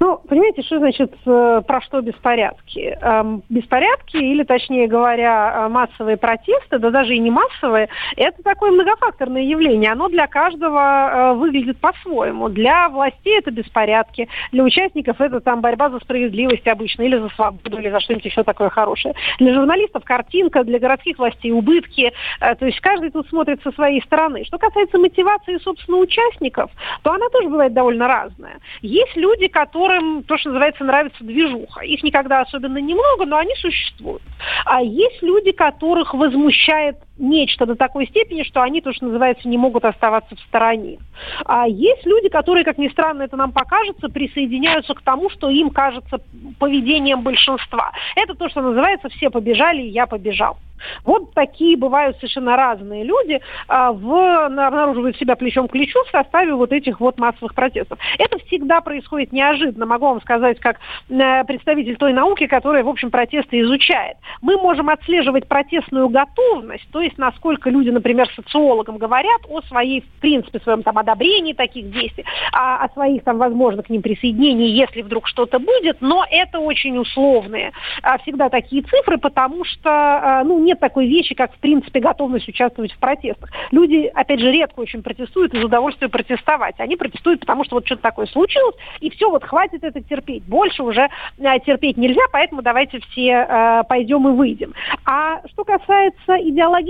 [0.00, 2.96] Ну, понимаете, что значит э, про что беспорядки?
[3.00, 8.70] Эм, беспорядки, или точнее говоря, э, массовые протесты, да даже и не массовые, это такое
[8.70, 9.92] многофакторное явление.
[9.92, 12.48] Оно для каждого э, выглядит по-своему.
[12.48, 17.78] Для властей это беспорядки, для участников это там борьба за справедливость обычно, или за свободу,
[17.78, 19.14] или за что-нибудь еще такое хорошее.
[19.38, 22.12] Для журналистов картинка, для городских властей убытки.
[22.40, 24.44] То есть каждый тут смотрит со своей стороны.
[24.44, 26.70] Что касается мотивации, собственно, участников,
[27.02, 28.58] то она тоже бывает довольно разная.
[28.82, 31.80] Есть люди, которые которым то, что называется, нравится движуха.
[31.80, 34.22] Их никогда особенно немного, но они существуют.
[34.64, 39.58] А есть люди, которых возмущает нечто до такой степени, что они, то, что называется, не
[39.58, 40.98] могут оставаться в стороне.
[41.44, 45.70] А есть люди, которые, как ни странно это нам покажется, присоединяются к тому, что им
[45.70, 46.20] кажется
[46.58, 47.92] поведением большинства.
[48.16, 50.58] Это то, что называется «все побежали, и я побежал».
[51.04, 56.54] Вот такие бывают совершенно разные люди, а, в, обнаруживают себя плечом к плечу в составе
[56.54, 57.98] вот этих вот массовых протестов.
[58.18, 60.78] Это всегда происходит неожиданно, могу вам сказать, как
[61.08, 64.16] э, представитель той науки, которая, в общем, протесты изучает.
[64.40, 70.20] Мы можем отслеживать протестную готовность, то есть насколько люди, например, социологам говорят о своей, в
[70.20, 75.02] принципе, своем там одобрении таких действий, а, о своих там, возможно, к ним присоединении, если
[75.02, 80.58] вдруг что-то будет, но это очень условные а, всегда такие цифры, потому что, а, ну,
[80.58, 83.50] нет такой вещи, как, в принципе, готовность участвовать в протестах.
[83.70, 86.74] Люди, опять же, редко очень протестуют из удовольствия протестовать.
[86.78, 90.44] Они протестуют, потому что вот что-то такое случилось, и все, вот хватит это терпеть.
[90.44, 94.74] Больше уже э, терпеть нельзя, поэтому давайте все э, пойдем и выйдем.
[95.04, 96.34] А что касается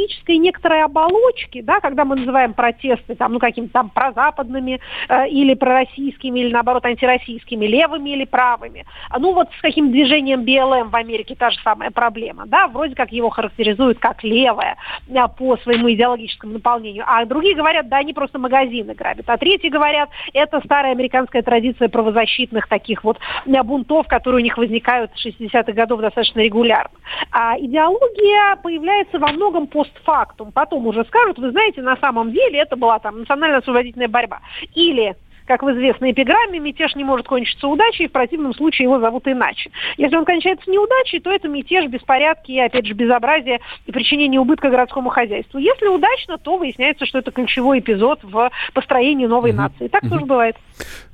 [0.09, 5.55] идеологической некоторой оболочки, да, когда мы называем протесты там, ну, какими-то там прозападными э, или
[5.55, 8.87] пророссийскими, или наоборот антироссийскими, левыми или правыми,
[9.19, 13.13] ну вот с каким движением БЛМ в Америке та же самая проблема, да, вроде как
[13.13, 14.77] его характеризуют как левое
[15.15, 19.69] а, по своему идеологическому наполнению, а другие говорят, да, они просто магазины грабят, а третьи
[19.69, 25.27] говорят, это старая американская традиция правозащитных таких вот а, бунтов, которые у них возникают с
[25.27, 26.97] 60-х годов достаточно регулярно.
[27.31, 29.67] А идеология появляется во многом
[29.99, 30.53] постфактум.
[30.53, 34.41] Потом уже скажут, вы знаете, на самом деле это была там национальная освободительная борьба.
[34.75, 39.27] Или как в известной эпиграмме, мятеж не может кончиться удачей, в противном случае его зовут
[39.27, 39.71] иначе.
[39.97, 44.69] Если он кончается неудачей, то это мятеж, беспорядки и, опять же, безобразие и причинение убытка
[44.69, 45.59] городскому хозяйству.
[45.59, 49.59] Если удачно, то выясняется, что это ключевой эпизод в построении новой угу.
[49.59, 49.89] нации.
[49.89, 50.11] Так угу.
[50.11, 50.57] тоже бывает.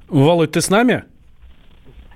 [0.08, 1.04] Володь, ты с нами?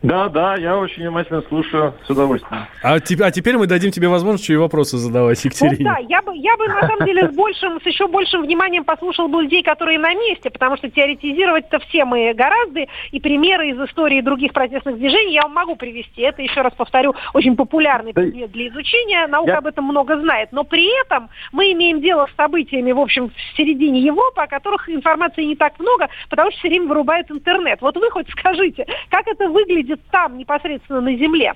[0.03, 2.67] Да, да, я очень внимательно слушаю с удовольствием.
[2.83, 5.77] А, а теперь мы дадим тебе возможность еще и вопросы задавать, Екатерине.
[5.81, 8.85] Ну, да, я бы, я бы на самом деле с большим, с еще большим вниманием
[8.85, 13.81] послушал бы людей, которые на месте, потому что теоретизировать-то все мы гораздо, и примеры из
[13.81, 16.23] истории других протестных движений я вам могу привести.
[16.23, 19.59] Это, еще раз повторю, очень популярный предмет для изучения, наука я...
[19.59, 20.53] об этом много знает.
[20.53, 24.89] Но при этом мы имеем дело с событиями, в общем, в середине Европы, о которых
[24.89, 27.81] информации не так много, потому что все время вырубают интернет.
[27.81, 31.55] Вот вы хоть скажите, как это выглядит выглядит там, непосредственно на земле.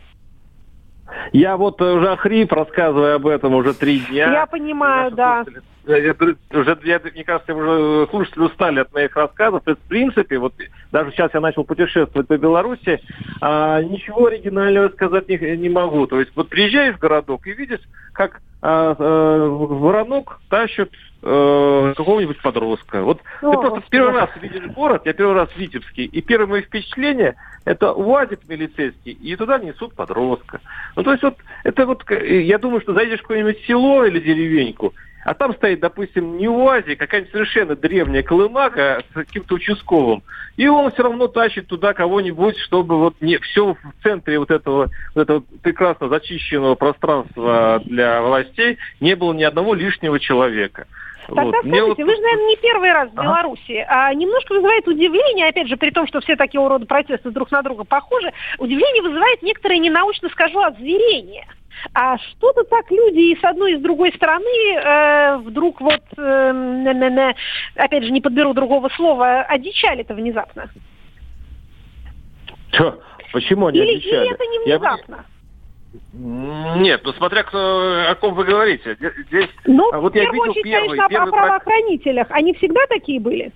[1.32, 4.32] Я вот уже хрип, рассказываю об этом уже три дня.
[4.32, 5.44] Я понимаю, да.
[5.84, 6.14] Я,
[6.52, 9.66] уже, я, мне кажется, уже слушатели устали от моих рассказов.
[9.66, 10.54] И, в принципе, вот
[10.92, 13.00] даже сейчас я начал путешествовать по Беларуси,
[13.40, 16.06] а, ничего оригинального сказать не, не могу.
[16.06, 17.80] То есть вот приезжаешь в городок и видишь,
[18.12, 20.90] как а, а, воронок тащат
[21.22, 23.02] э, какого-нибудь подростка.
[23.02, 26.46] Вот О, ты просто первый раз видишь город, я первый раз в Витебске, и первое
[26.46, 30.60] мое впечатление– это УАЗик милицейский, и туда несут подростка.
[30.96, 34.92] Ну, то есть вот, это вот, я думаю, что зайдешь в какое-нибудь село или деревеньку,
[35.24, 40.22] а там стоит, допустим, не УАЗик, а какая-нибудь совершенно древняя колымака с каким-то участковым.
[40.56, 44.90] И он все равно тащит туда кого-нибудь, чтобы вот не все в центре вот этого,
[45.14, 50.86] вот этого прекрасно зачищенного пространства для властей не было ни одного лишнего человека.
[51.26, 51.56] Тогда вот.
[51.56, 51.98] скажите, вот...
[51.98, 53.22] вы же, наверное, не первый раз в ага.
[53.22, 53.86] Беларуси.
[53.88, 57.62] А немножко вызывает удивление, опять же, при том, что все такие рода протесты друг на
[57.62, 61.46] друга похожи, удивление вызывает некоторое, ненаучно скажу, озверение.
[61.94, 66.52] А что-то так люди и с одной, и с другой стороны э, вдруг вот, э,
[66.52, 67.34] не, не, не,
[67.76, 70.70] опять же, не подберу другого слова, одичали-то внезапно.
[72.72, 73.00] Что?
[73.32, 74.26] Почему они или, одичали?
[74.26, 75.16] Или это не внезапно?
[75.16, 75.31] Я...
[76.12, 78.96] Нет, ну смотря кто, о ком вы говорите.
[79.28, 82.26] Здесь, ну, а вот в первую я видел очередь, первый, конечно, первый о правоохранителях.
[82.30, 83.52] Они всегда такие были?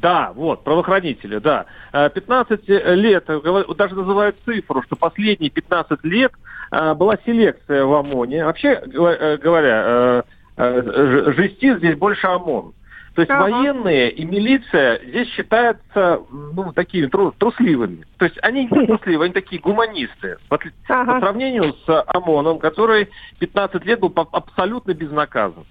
[0.00, 1.66] Да, вот, правоохранители, да.
[1.92, 6.32] 15 э, лет, даже называют цифру, что последние 15 лет
[6.70, 8.44] э, была селекция в ОМОНе.
[8.44, 10.24] Вообще э, говоря,
[10.56, 12.74] жестит здесь больше ОМОН.
[13.18, 13.50] То есть ага.
[13.50, 18.06] военные и милиция здесь считаются ну, такими трус, трусливыми.
[18.16, 20.36] То есть они не трусливые, они такие гуманисты.
[20.48, 20.56] По,
[20.88, 21.14] ага.
[21.14, 23.08] по сравнению с ОМОНом, который
[23.40, 25.64] 15 лет был абсолютно безнаказан.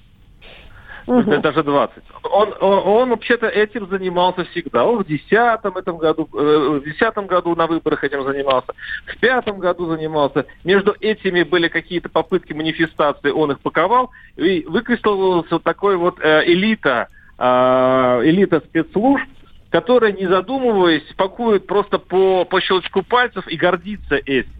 [1.05, 1.37] Угу.
[1.37, 2.03] Даже 20.
[2.23, 4.83] Он, он, он вообще-то этим занимался всегда.
[4.83, 8.73] Он в 10 этом году, э, в 10 году на выборах этим занимался,
[9.05, 10.45] в пятом году занимался.
[10.65, 16.43] Между этими были какие-то попытки манифестации, он их паковал, и выкристаллировалась вот такой вот э,
[16.45, 19.27] элита э, элита спецслужб,
[19.69, 24.51] которая, не задумываясь, пакует просто по, по щелчку пальцев и гордится этим.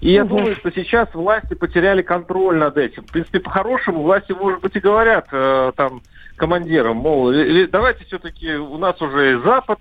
[0.00, 0.36] И я угу.
[0.36, 3.04] думаю, что сейчас власти потеряли контроль над этим.
[3.04, 6.02] В принципе, по-хорошему власти, может быть, и говорят э, там
[6.36, 7.32] командирам, мол,
[7.70, 9.78] давайте все-таки у нас уже Запад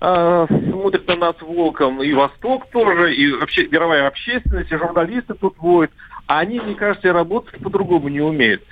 [0.00, 5.56] э, смотрит на нас волком, и Восток тоже, и вообще мировая общественность, и журналисты тут
[5.58, 5.90] воют.
[6.26, 8.62] А они, мне кажется, работать по-другому не умеют.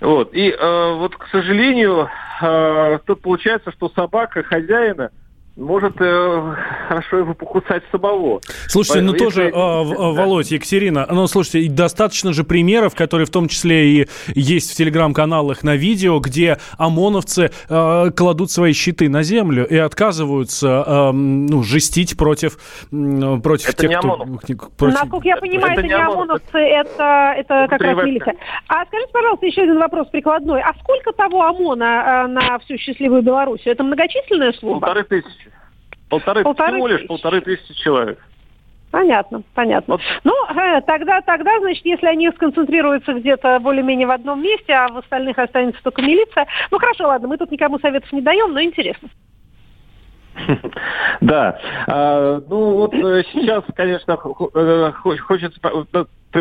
[0.00, 0.34] Вот.
[0.34, 2.08] И э, вот, к сожалению,
[2.40, 5.10] э, тут получается, что собака хозяина–
[5.58, 6.54] может э,
[6.88, 8.40] хорошо его покусать самого.
[8.68, 13.86] Слушайте, ну тоже, э, Володь, Екатерина, ну слушайте, достаточно же примеров, которые в том числе
[13.88, 19.76] и есть в телеграм-каналах на видео, где ОМОНовцы э, кладут свои щиты на землю и
[19.76, 22.58] отказываются э, ну, жестить против,
[22.90, 24.68] против это тех, не кто...
[24.76, 25.00] Против...
[25.00, 28.36] Насколько я понимаю, это, это не ОМОНовцы, это, это как раз милиция.
[28.68, 30.60] А скажите, пожалуйста, еще один вопрос прикладной.
[30.62, 33.72] А сколько того ОМОНа э, на всю счастливую Белоруссию?
[33.72, 34.80] Это многочисленная служба?
[34.80, 35.47] Полторы тысячи.
[36.08, 38.18] Полторы, полторы всего лишь полторы тысячи человек.
[38.90, 39.94] Понятно, понятно.
[39.94, 40.00] Вот.
[40.24, 44.96] Ну, э, тогда, тогда, значит, если они сконцентрируются где-то более-менее в одном месте, а в
[44.96, 46.46] остальных останется только милиция.
[46.70, 49.08] Ну, хорошо, ладно, мы тут никому советов не даем, но интересно.
[51.20, 51.58] Да.
[51.86, 54.16] А, ну, вот э, сейчас, конечно,
[54.54, 55.60] э, хочется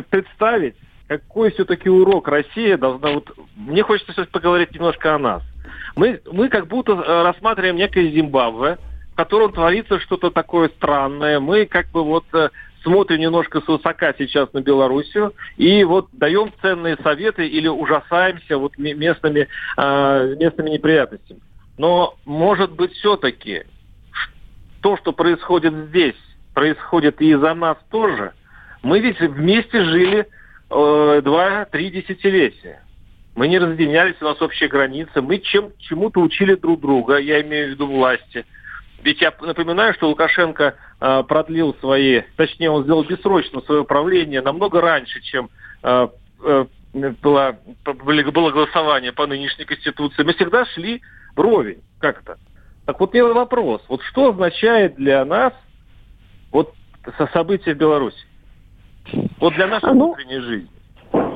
[0.09, 0.75] представить,
[1.07, 3.11] какой все-таки урок Россия должна...
[3.11, 5.41] Вот, мне хочется сейчас поговорить немножко о нас.
[5.95, 8.77] Мы, мы как будто рассматриваем некое Зимбабве,
[9.17, 11.39] котором творится что-то такое странное.
[11.39, 12.49] Мы как бы вот э,
[12.83, 19.47] смотрим немножко свысока сейчас на Белоруссию и вот даем ценные советы или ужасаемся вот местными,
[19.75, 21.41] э, местными неприятностями.
[21.79, 23.63] Но, может быть, все-таки
[24.81, 26.15] то, что происходит здесь,
[26.53, 28.33] происходит и из-за нас тоже.
[28.83, 30.27] Мы ведь вместе жили
[30.69, 32.83] э, два-три десятилетия.
[33.35, 35.21] Мы не разъединялись, у нас общие границы.
[35.21, 38.45] Мы чем, чему-то учили друг друга, я имею в виду власти.
[39.03, 44.81] Ведь я напоминаю, что Лукашенко э, продлил свои, точнее, он сделал бессрочно свое правление намного
[44.81, 45.49] раньше, чем
[45.83, 46.07] э,
[46.43, 50.23] э, было, было голосование по нынешней Конституции.
[50.23, 51.01] Мы всегда шли
[51.35, 52.37] вровень как-то.
[52.85, 53.83] Так вот, первый вопрос.
[53.87, 55.53] Вот что означает для нас
[56.51, 56.73] вот
[57.33, 58.25] события в Беларуси?
[59.39, 60.76] Вот для нашей ну, внутренней жизни.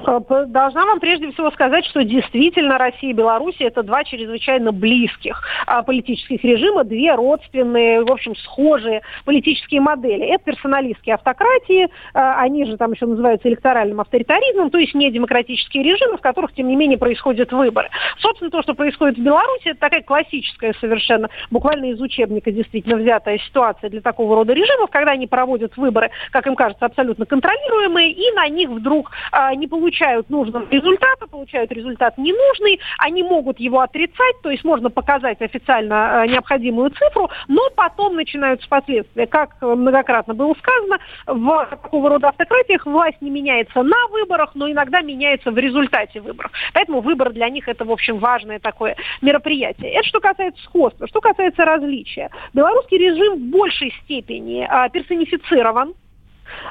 [0.08, 5.44] Э, должна вам прежде всего сказать, что действительно Россия и Беларусь это два чрезвычайно близких
[5.68, 10.26] а, политических режима, две родственные, в общем, схожие политические модели.
[10.26, 15.84] Это персоналистские автократии, а, они же там еще называются электоральным авторитаризмом, то есть не демократические
[15.84, 17.90] режимы, в которых, тем не менее, происходят выборы.
[18.20, 23.38] Собственно, то, что происходит в Беларуси, это такая классическая совершенно, буквально из учебника действительно взятая
[23.40, 28.32] ситуация для такого рода режимов, когда они проводят выборы, как им кажется, абсолютно контролируемые, и
[28.34, 33.82] на них вдруг а, не получается получают нужного результата, получают результат ненужный, они могут его
[33.82, 39.28] отрицать, то есть можно показать официально э, необходимую цифру, но потом начинаются последствия.
[39.28, 45.02] Как многократно было сказано, в такого рода автократиях власть не меняется на выборах, но иногда
[45.02, 46.52] меняется в результате выборов.
[46.74, 49.92] Поэтому выбор для них это, в общем, важное такое мероприятие.
[49.92, 51.08] Это что касается сходства.
[51.08, 52.30] Что касается различия.
[52.54, 55.94] Белорусский режим в большей степени а, персонифицирован, А,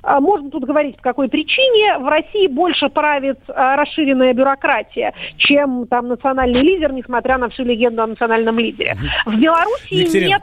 [0.02, 1.98] можно тут говорить, по какой причине.
[1.98, 8.02] В России больше правит а, расширенная бюрократия, чем там национальный лидер, несмотря на всю легенду
[8.02, 8.96] о национальном лидере.
[9.26, 10.28] В Беларуси Екатерина.
[10.28, 10.42] нет,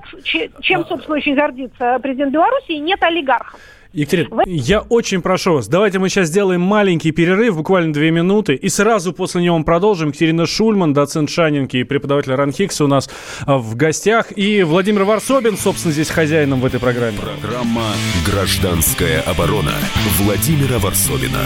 [0.61, 3.59] чем, собственно, очень гордится президент Беларуси, нет олигархов.
[3.93, 4.43] Екатерина, Вы...
[4.47, 9.13] я очень прошу вас, давайте мы сейчас сделаем маленький перерыв, буквально две минуты, и сразу
[9.13, 10.09] после него мы продолжим.
[10.09, 13.09] Екатерина Шульман, доцент Шанинки и преподаватель Ранхикса у нас
[13.45, 14.27] а, в гостях.
[14.35, 17.17] И Владимир Варсобин, собственно, здесь хозяином в этой программе.
[17.17, 17.93] Программа
[18.25, 19.73] «Гражданская оборона»
[20.17, 21.43] Владимира Варсобина.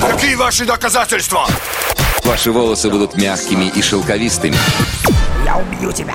[0.00, 1.46] Какие ваши доказательства?
[2.24, 4.56] Ваши волосы будут мягкими и шелковистыми.
[5.44, 6.14] Я убью тебя.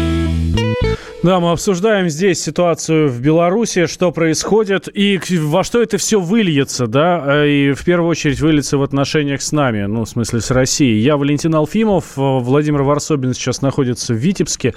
[1.23, 6.87] Да, мы обсуждаем здесь ситуацию в Беларуси, что происходит и во что это все выльется,
[6.87, 10.99] да, и в первую очередь выльется в отношениях с нами, ну, в смысле, с Россией.
[10.99, 14.73] Я Валентин Алфимов, Владимир Варсобин сейчас находится в Витебске,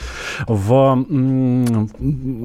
[0.46, 1.06] в...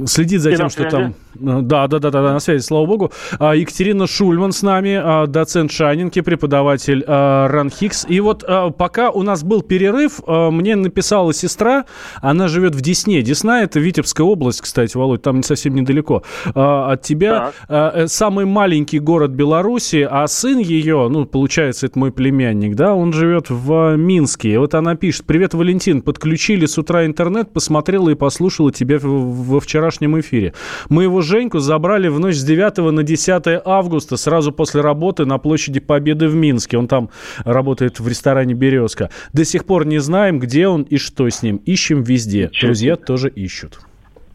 [0.08, 1.16] следит за тем, что там...
[1.36, 3.12] Да, да, да, да, на связи, слава богу.
[3.40, 8.06] А Екатерина Шульман с нами, а, доцент Шанинки, преподаватель а, РАНХИКС.
[8.10, 8.46] И вот
[8.78, 11.86] пока у нас был перерыв, мне написала сестра,
[12.22, 13.22] она живет в Десне.
[13.22, 16.24] Десна– это Витебская область, кстати, Володь, там совсем недалеко.
[16.54, 22.12] От тебя а, э, самый маленький город Беларуси, а сын ее, ну, получается, это мой
[22.12, 24.54] племянник, да, он живет в Минске.
[24.54, 29.60] И вот она пишет, привет, Валентин, подключили с утра интернет, посмотрела и послушала тебя во
[29.60, 30.54] вчерашнем эфире.
[30.90, 35.38] Мы его Женьку забрали в ночь с 9 на 10 августа, сразу после работы на
[35.38, 36.78] площади Победы в Минске.
[36.78, 37.10] Он там
[37.46, 39.10] работает в ресторане «Березка».
[39.34, 41.58] До сих пор не знаем, где он и что с ним.
[41.66, 42.50] Ищем везде.
[42.62, 43.80] Друзья тоже ищут.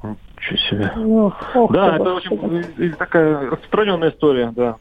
[0.03, 0.93] Ничего себе.
[0.97, 4.77] Ох, ох, да, это очень такая распространенная история, да.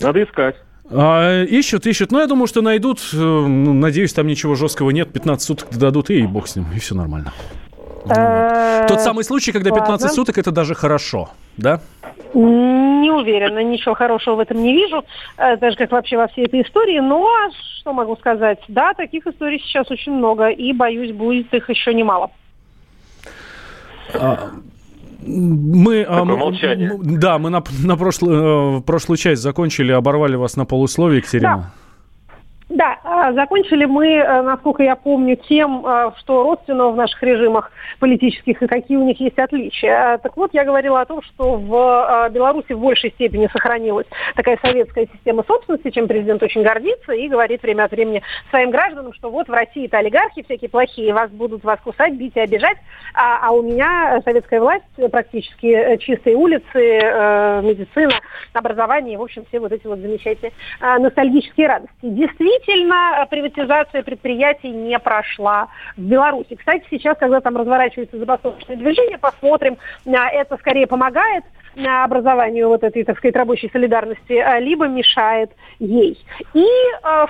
[0.00, 0.56] Надо искать.
[0.90, 2.12] А, ищут, ищут.
[2.12, 3.00] Но я думаю, что найдут.
[3.12, 5.12] Э, ну, надеюсь, там ничего жесткого нет.
[5.12, 7.32] 15 суток дадут, и бог с ним, и все нормально.
[8.08, 11.80] Э, Тот самый случай, когда 15 суток, это даже хорошо, да?
[12.34, 15.04] Не уверена, ничего хорошего в этом не вижу,
[15.36, 17.00] э, даже как вообще во всей этой истории.
[17.00, 17.26] Но
[17.80, 18.58] что могу сказать?
[18.68, 22.30] Да, таких историй сейчас очень много, и, боюсь, будет их еще немало.
[24.14, 24.50] А,
[25.26, 26.92] мы, а, молчание.
[27.02, 31.56] да, мы на, на прошлую, э, прошлую часть закончили, оборвали вас на полусловие, Екатерина.
[31.56, 31.83] Да.
[32.74, 37.70] Да, а, закончили мы, э, насколько я помню, тем, э, что родственно в наших режимах
[38.00, 40.14] политических и какие у них есть отличия.
[40.14, 44.08] А, так вот, я говорила о том, что в э, Беларуси в большей степени сохранилась
[44.34, 49.12] такая советская система собственности, чем президент очень гордится и говорит время от времени своим гражданам,
[49.12, 52.78] что вот в России это олигархи всякие плохие, вас будут вас кусать, бить и обижать,
[53.14, 58.14] а, а у меня советская власть, практически чистые улицы, медицина,
[58.52, 60.52] образование, в общем, все вот эти вот замечательные
[60.98, 61.94] ностальгические радости.
[62.02, 66.54] Действительно, Действительно, э, приватизация предприятий не прошла в Беларуси.
[66.54, 71.44] Кстати, сейчас, когда там разворачивается забастовочное движение, посмотрим, э, это скорее помогает
[71.76, 75.50] образованию вот этой, так сказать, рабочей солидарности, либо мешает
[75.80, 76.16] ей.
[76.52, 76.66] И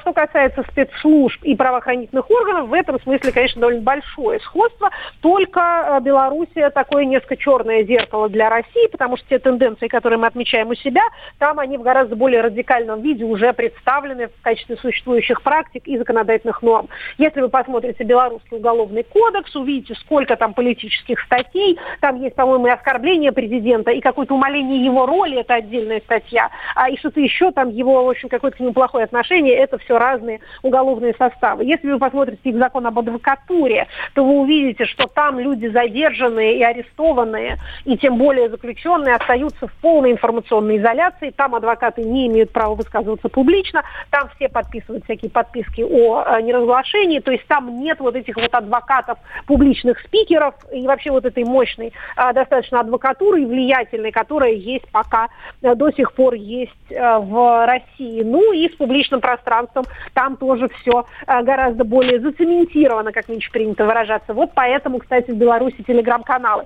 [0.02, 4.90] что касается спецслужб и правоохранительных органов, в этом смысле, конечно, довольно большое сходство,
[5.22, 10.68] только Белоруссия такое несколько черное зеркало для России, потому что те тенденции, которые мы отмечаем
[10.68, 11.04] у себя,
[11.38, 16.62] там они в гораздо более радикальном виде уже представлены в качестве существующих практик и законодательных
[16.62, 16.88] норм.
[17.18, 22.70] Если вы посмотрите белорусский уголовный кодекс, увидите, сколько там политических статей, там есть, по-моему, и
[22.70, 27.70] оскорбление президента, и какой-то умаление его роли, это отдельная статья, а и что-то еще там,
[27.70, 31.64] его, в общем, какое-то к нему плохое отношение, это все разные уголовные составы.
[31.64, 36.62] Если вы посмотрите в закон об адвокатуре, то вы увидите, что там люди задержанные и
[36.62, 42.74] арестованные, и тем более заключенные остаются в полной информационной изоляции, там адвокаты не имеют права
[42.74, 48.36] высказываться публично, там все подписывают всякие подписки о неразглашении, то есть там нет вот этих
[48.36, 51.92] вот адвокатов, публичных спикеров и вообще вот этой мощной
[52.34, 55.28] достаточно адвокатуры и влиятельной, которая есть пока
[55.62, 58.22] до сих пор есть в России.
[58.22, 59.84] Ну и с публичным пространством
[60.14, 64.34] там тоже все гораздо более зацементировано, как нынче принято выражаться.
[64.34, 66.64] Вот поэтому, кстати, в Беларуси телеграм-каналы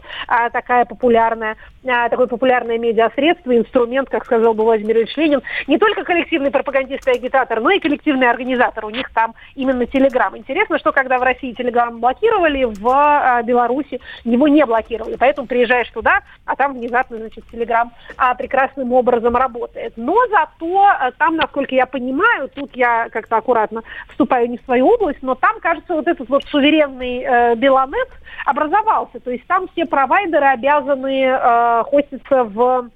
[0.53, 6.51] такая популярная, такое популярное медиасредство, инструмент, как сказал бы Владимир Ильич Ленин, не только коллективный
[6.51, 8.85] пропагандист и агитатор, но и коллективный организатор.
[8.85, 10.37] У них там именно Телеграм.
[10.37, 15.17] Интересно, что когда в России Телеграм блокировали, в а, Беларуси его не блокировали.
[15.17, 17.93] Поэтому приезжаешь туда, а там внезапно, значит, Телеграм
[18.39, 19.95] прекрасным образом работает.
[19.97, 24.89] Но зато а, там, насколько я понимаю, тут я как-то аккуратно вступаю не в свою
[24.89, 28.09] область, но там, кажется, вот этот вот суверенный э, Белонет
[28.47, 29.21] образовался.
[29.21, 32.91] То есть там все провайдеры обязаны э, хоститься в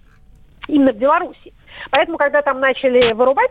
[0.68, 1.52] именно в Беларуси.
[1.90, 3.50] Поэтому, когда там начали вырубать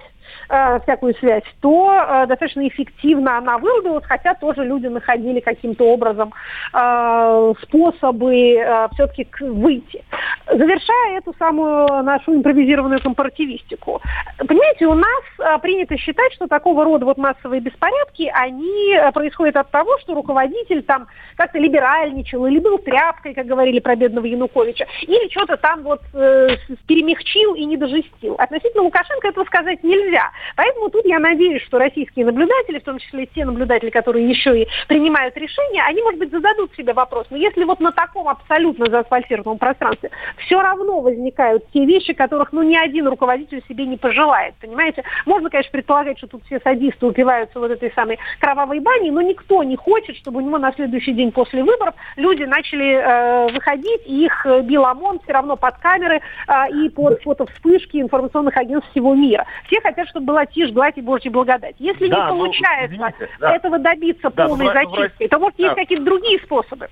[0.50, 6.34] э, всякую связь, то э, достаточно эффективно она вырубилась, хотя тоже люди находили каким-то образом
[6.74, 10.04] э, способы э, все-таки выйти.
[10.48, 14.02] Завершая эту самую нашу импровизированную компаративистику,
[14.38, 19.56] понимаете, у нас э, принято считать, что такого рода вот массовые беспорядки, они э, происходят
[19.56, 24.86] от того, что руководитель там как-то либеральничал или был тряпкой, как говорили про бедного Януковича,
[25.02, 26.58] или что-то там вот э,
[26.88, 28.36] перемягчил и не дожестил.
[28.38, 30.21] Относительно Лукашенко этого сказать нельзя.
[30.56, 34.68] Поэтому тут я надеюсь, что российские наблюдатели, в том числе те наблюдатели, которые еще и
[34.88, 37.28] принимают решения, они, может быть, зададут себе вопрос.
[37.30, 42.62] Но если вот на таком абсолютно заасфальтированном пространстве все равно возникают те вещи, которых, ну,
[42.64, 45.04] ни один руководитель себе не пожелает, понимаете?
[45.26, 49.64] Можно, конечно, предполагать, что тут все садисты упиваются вот этой самой кровавой бани, но никто
[49.64, 54.26] не хочет, чтобы у него на следующий день после выборов люди начали э, выходить, и
[54.26, 59.46] их бил ОМОН все равно под камеры э, и под фотовспышки информационных агентств всего мира.
[59.68, 61.76] Все хотят, чтобы была тишь, гладь и Божья благодать.
[61.80, 63.56] Если да, не ну, получается ну, извините, да.
[63.56, 65.64] этого добиться да, полной ну, зачисткой, то, может, да.
[65.64, 66.88] есть какие-то другие способы.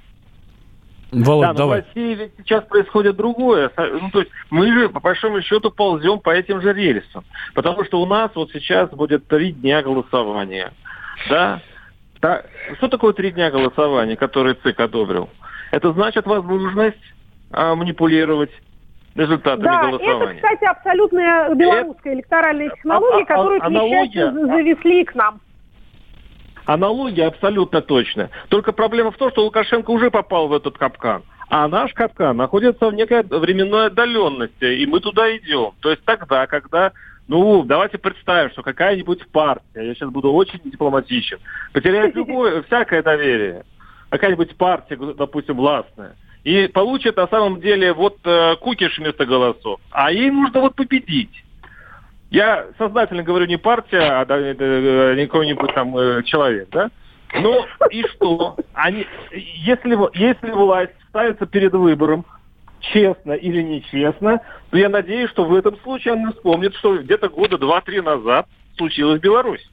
[1.11, 1.81] Володь, да, давай.
[1.81, 3.71] в России ведь сейчас происходит другое.
[3.77, 7.23] Ну, то есть мы же, по большому счету, ползем по этим же рельсам.
[7.55, 10.71] Потому что у нас вот сейчас будет три дня голосования.
[11.29, 11.61] Да?
[12.21, 12.43] да?
[12.77, 15.29] Что такое три дня голосования, которые ЦИК одобрил?
[15.71, 16.97] Это значит возможность
[17.51, 18.51] а, манипулировать
[19.19, 20.31] результатами да, голосования.
[20.31, 25.41] это, кстати, абсолютная белорусская электоральная технология, а, а, которую, к несчастью, завезли к нам.
[26.65, 28.29] Аналогия абсолютно точная.
[28.49, 31.23] Только проблема в том, что Лукашенко уже попал в этот капкан.
[31.49, 35.71] А наш капкан находится в некой временной отдаленности, и мы туда идем.
[35.81, 36.91] То есть тогда, когда
[37.27, 41.39] ну, давайте представим, что какая-нибудь партия, я сейчас буду очень дипломатичен,
[41.73, 43.65] потеряет любое, всякое доверие,
[44.09, 49.79] какая-нибудь партия, допустим, властная, и получит на самом деле вот э, кукиш вместо голосов.
[49.91, 51.43] А ей нужно вот победить.
[52.29, 56.89] Я сознательно говорю не партия, а это, не какой-нибудь там э, человек, да?
[57.33, 58.55] Ну и что?
[58.73, 62.25] Они, если, если власть ставится перед выбором,
[62.79, 67.57] честно или нечестно, то я надеюсь, что в этом случае она вспомнит, что где-то года
[67.57, 69.67] два-три назад случилось в Беларуси.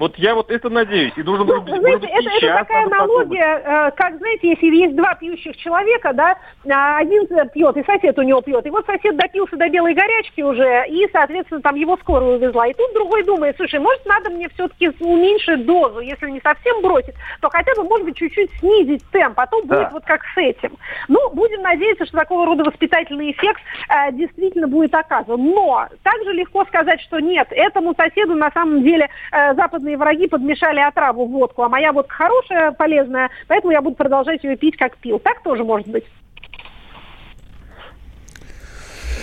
[0.00, 1.12] Вот я вот это надеюсь.
[1.16, 4.96] И должен ну, быть, знаете, быть, это, это такая аналогия, э, как, знаете, если есть
[4.96, 6.38] два пьющих человека, да,
[6.70, 8.64] а один пьет, и сосед у него пьет.
[8.64, 12.66] И вот сосед допился до белой горячки уже, и, соответственно, там его скорую увезла.
[12.66, 17.14] И тут другой думает, слушай, может, надо мне все-таки уменьшить дозу, если не совсем бросить,
[17.42, 19.90] то хотя бы, может быть, чуть-чуть снизить темп, а то будет да.
[19.92, 20.78] вот как с этим.
[21.08, 25.44] Ну, будем надеяться, что такого рода воспитательный эффект э, действительно будет оказан.
[25.44, 30.28] Но также легко сказать, что нет, этому соседу на самом деле э, западные западные враги
[30.28, 34.76] подмешали отраву в водку, а моя водка хорошая, полезная, поэтому я буду продолжать ее пить,
[34.76, 35.18] как пил.
[35.18, 36.04] Так тоже может быть.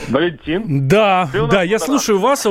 [0.10, 0.88] Валентин.
[0.88, 2.46] Да, да, я слушаю вас,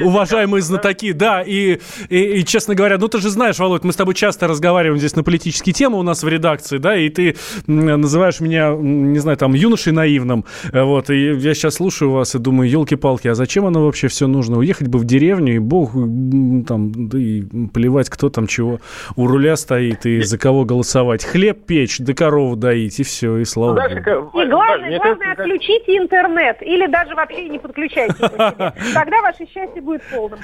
[0.00, 3.96] уважаемые знатоки, да, и, и, и, честно говоря, ну ты же знаешь, Володь, мы с
[3.96, 7.36] тобой часто разговариваем здесь на политические темы у нас в редакции, да, и ты
[7.66, 12.68] называешь меня, не знаю, там, юношей наивным, вот, и я сейчас слушаю вас и думаю,
[12.70, 14.58] елки-палки, а зачем оно вообще все нужно?
[14.58, 17.42] Уехать бы в деревню, и бог, там, да и
[17.72, 18.80] плевать, кто там чего
[19.16, 21.24] у руля стоит, и за кого голосовать.
[21.24, 23.86] Хлеб печь, да корову доить, и все, и слава Богу.
[23.86, 28.72] И главное, главное отключите интернет или даже вообще не подключайте его себе.
[28.94, 30.40] Тогда ваше счастье будет полным.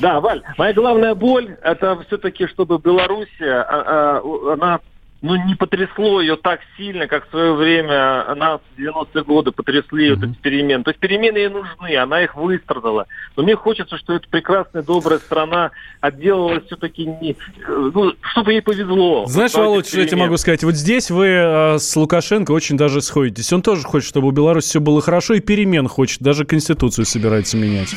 [0.00, 4.80] Да, Валь, моя главная боль это все-таки, чтобы Белоруссия, а, а, она
[5.22, 10.10] ну, не потрясло ее так сильно, как в свое время нас в 90-е годы потрясли
[10.10, 10.14] mm-hmm.
[10.14, 10.84] вот эти перемены.
[10.84, 13.06] То есть перемены ей нужны, она их выстрадала.
[13.34, 17.36] Но мне хочется, чтобы эта прекрасная, добрая страна отделалась все-таки не...
[17.66, 19.26] Ну, чтобы ей повезло.
[19.26, 20.62] Знаешь, вот Володь, что я тебе могу сказать?
[20.64, 23.52] Вот здесь вы э, с Лукашенко очень даже сходитесь.
[23.52, 26.20] Он тоже хочет, чтобы у Беларуси все было хорошо, и перемен хочет.
[26.20, 27.94] Даже Конституцию собирается менять.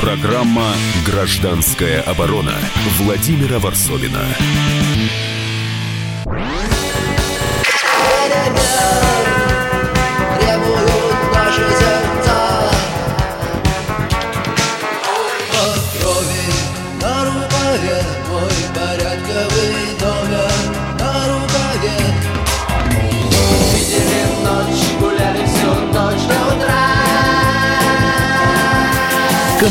[0.00, 0.72] Программа
[1.04, 2.54] «Гражданская оборона»
[2.98, 4.24] Владимира Варсовина.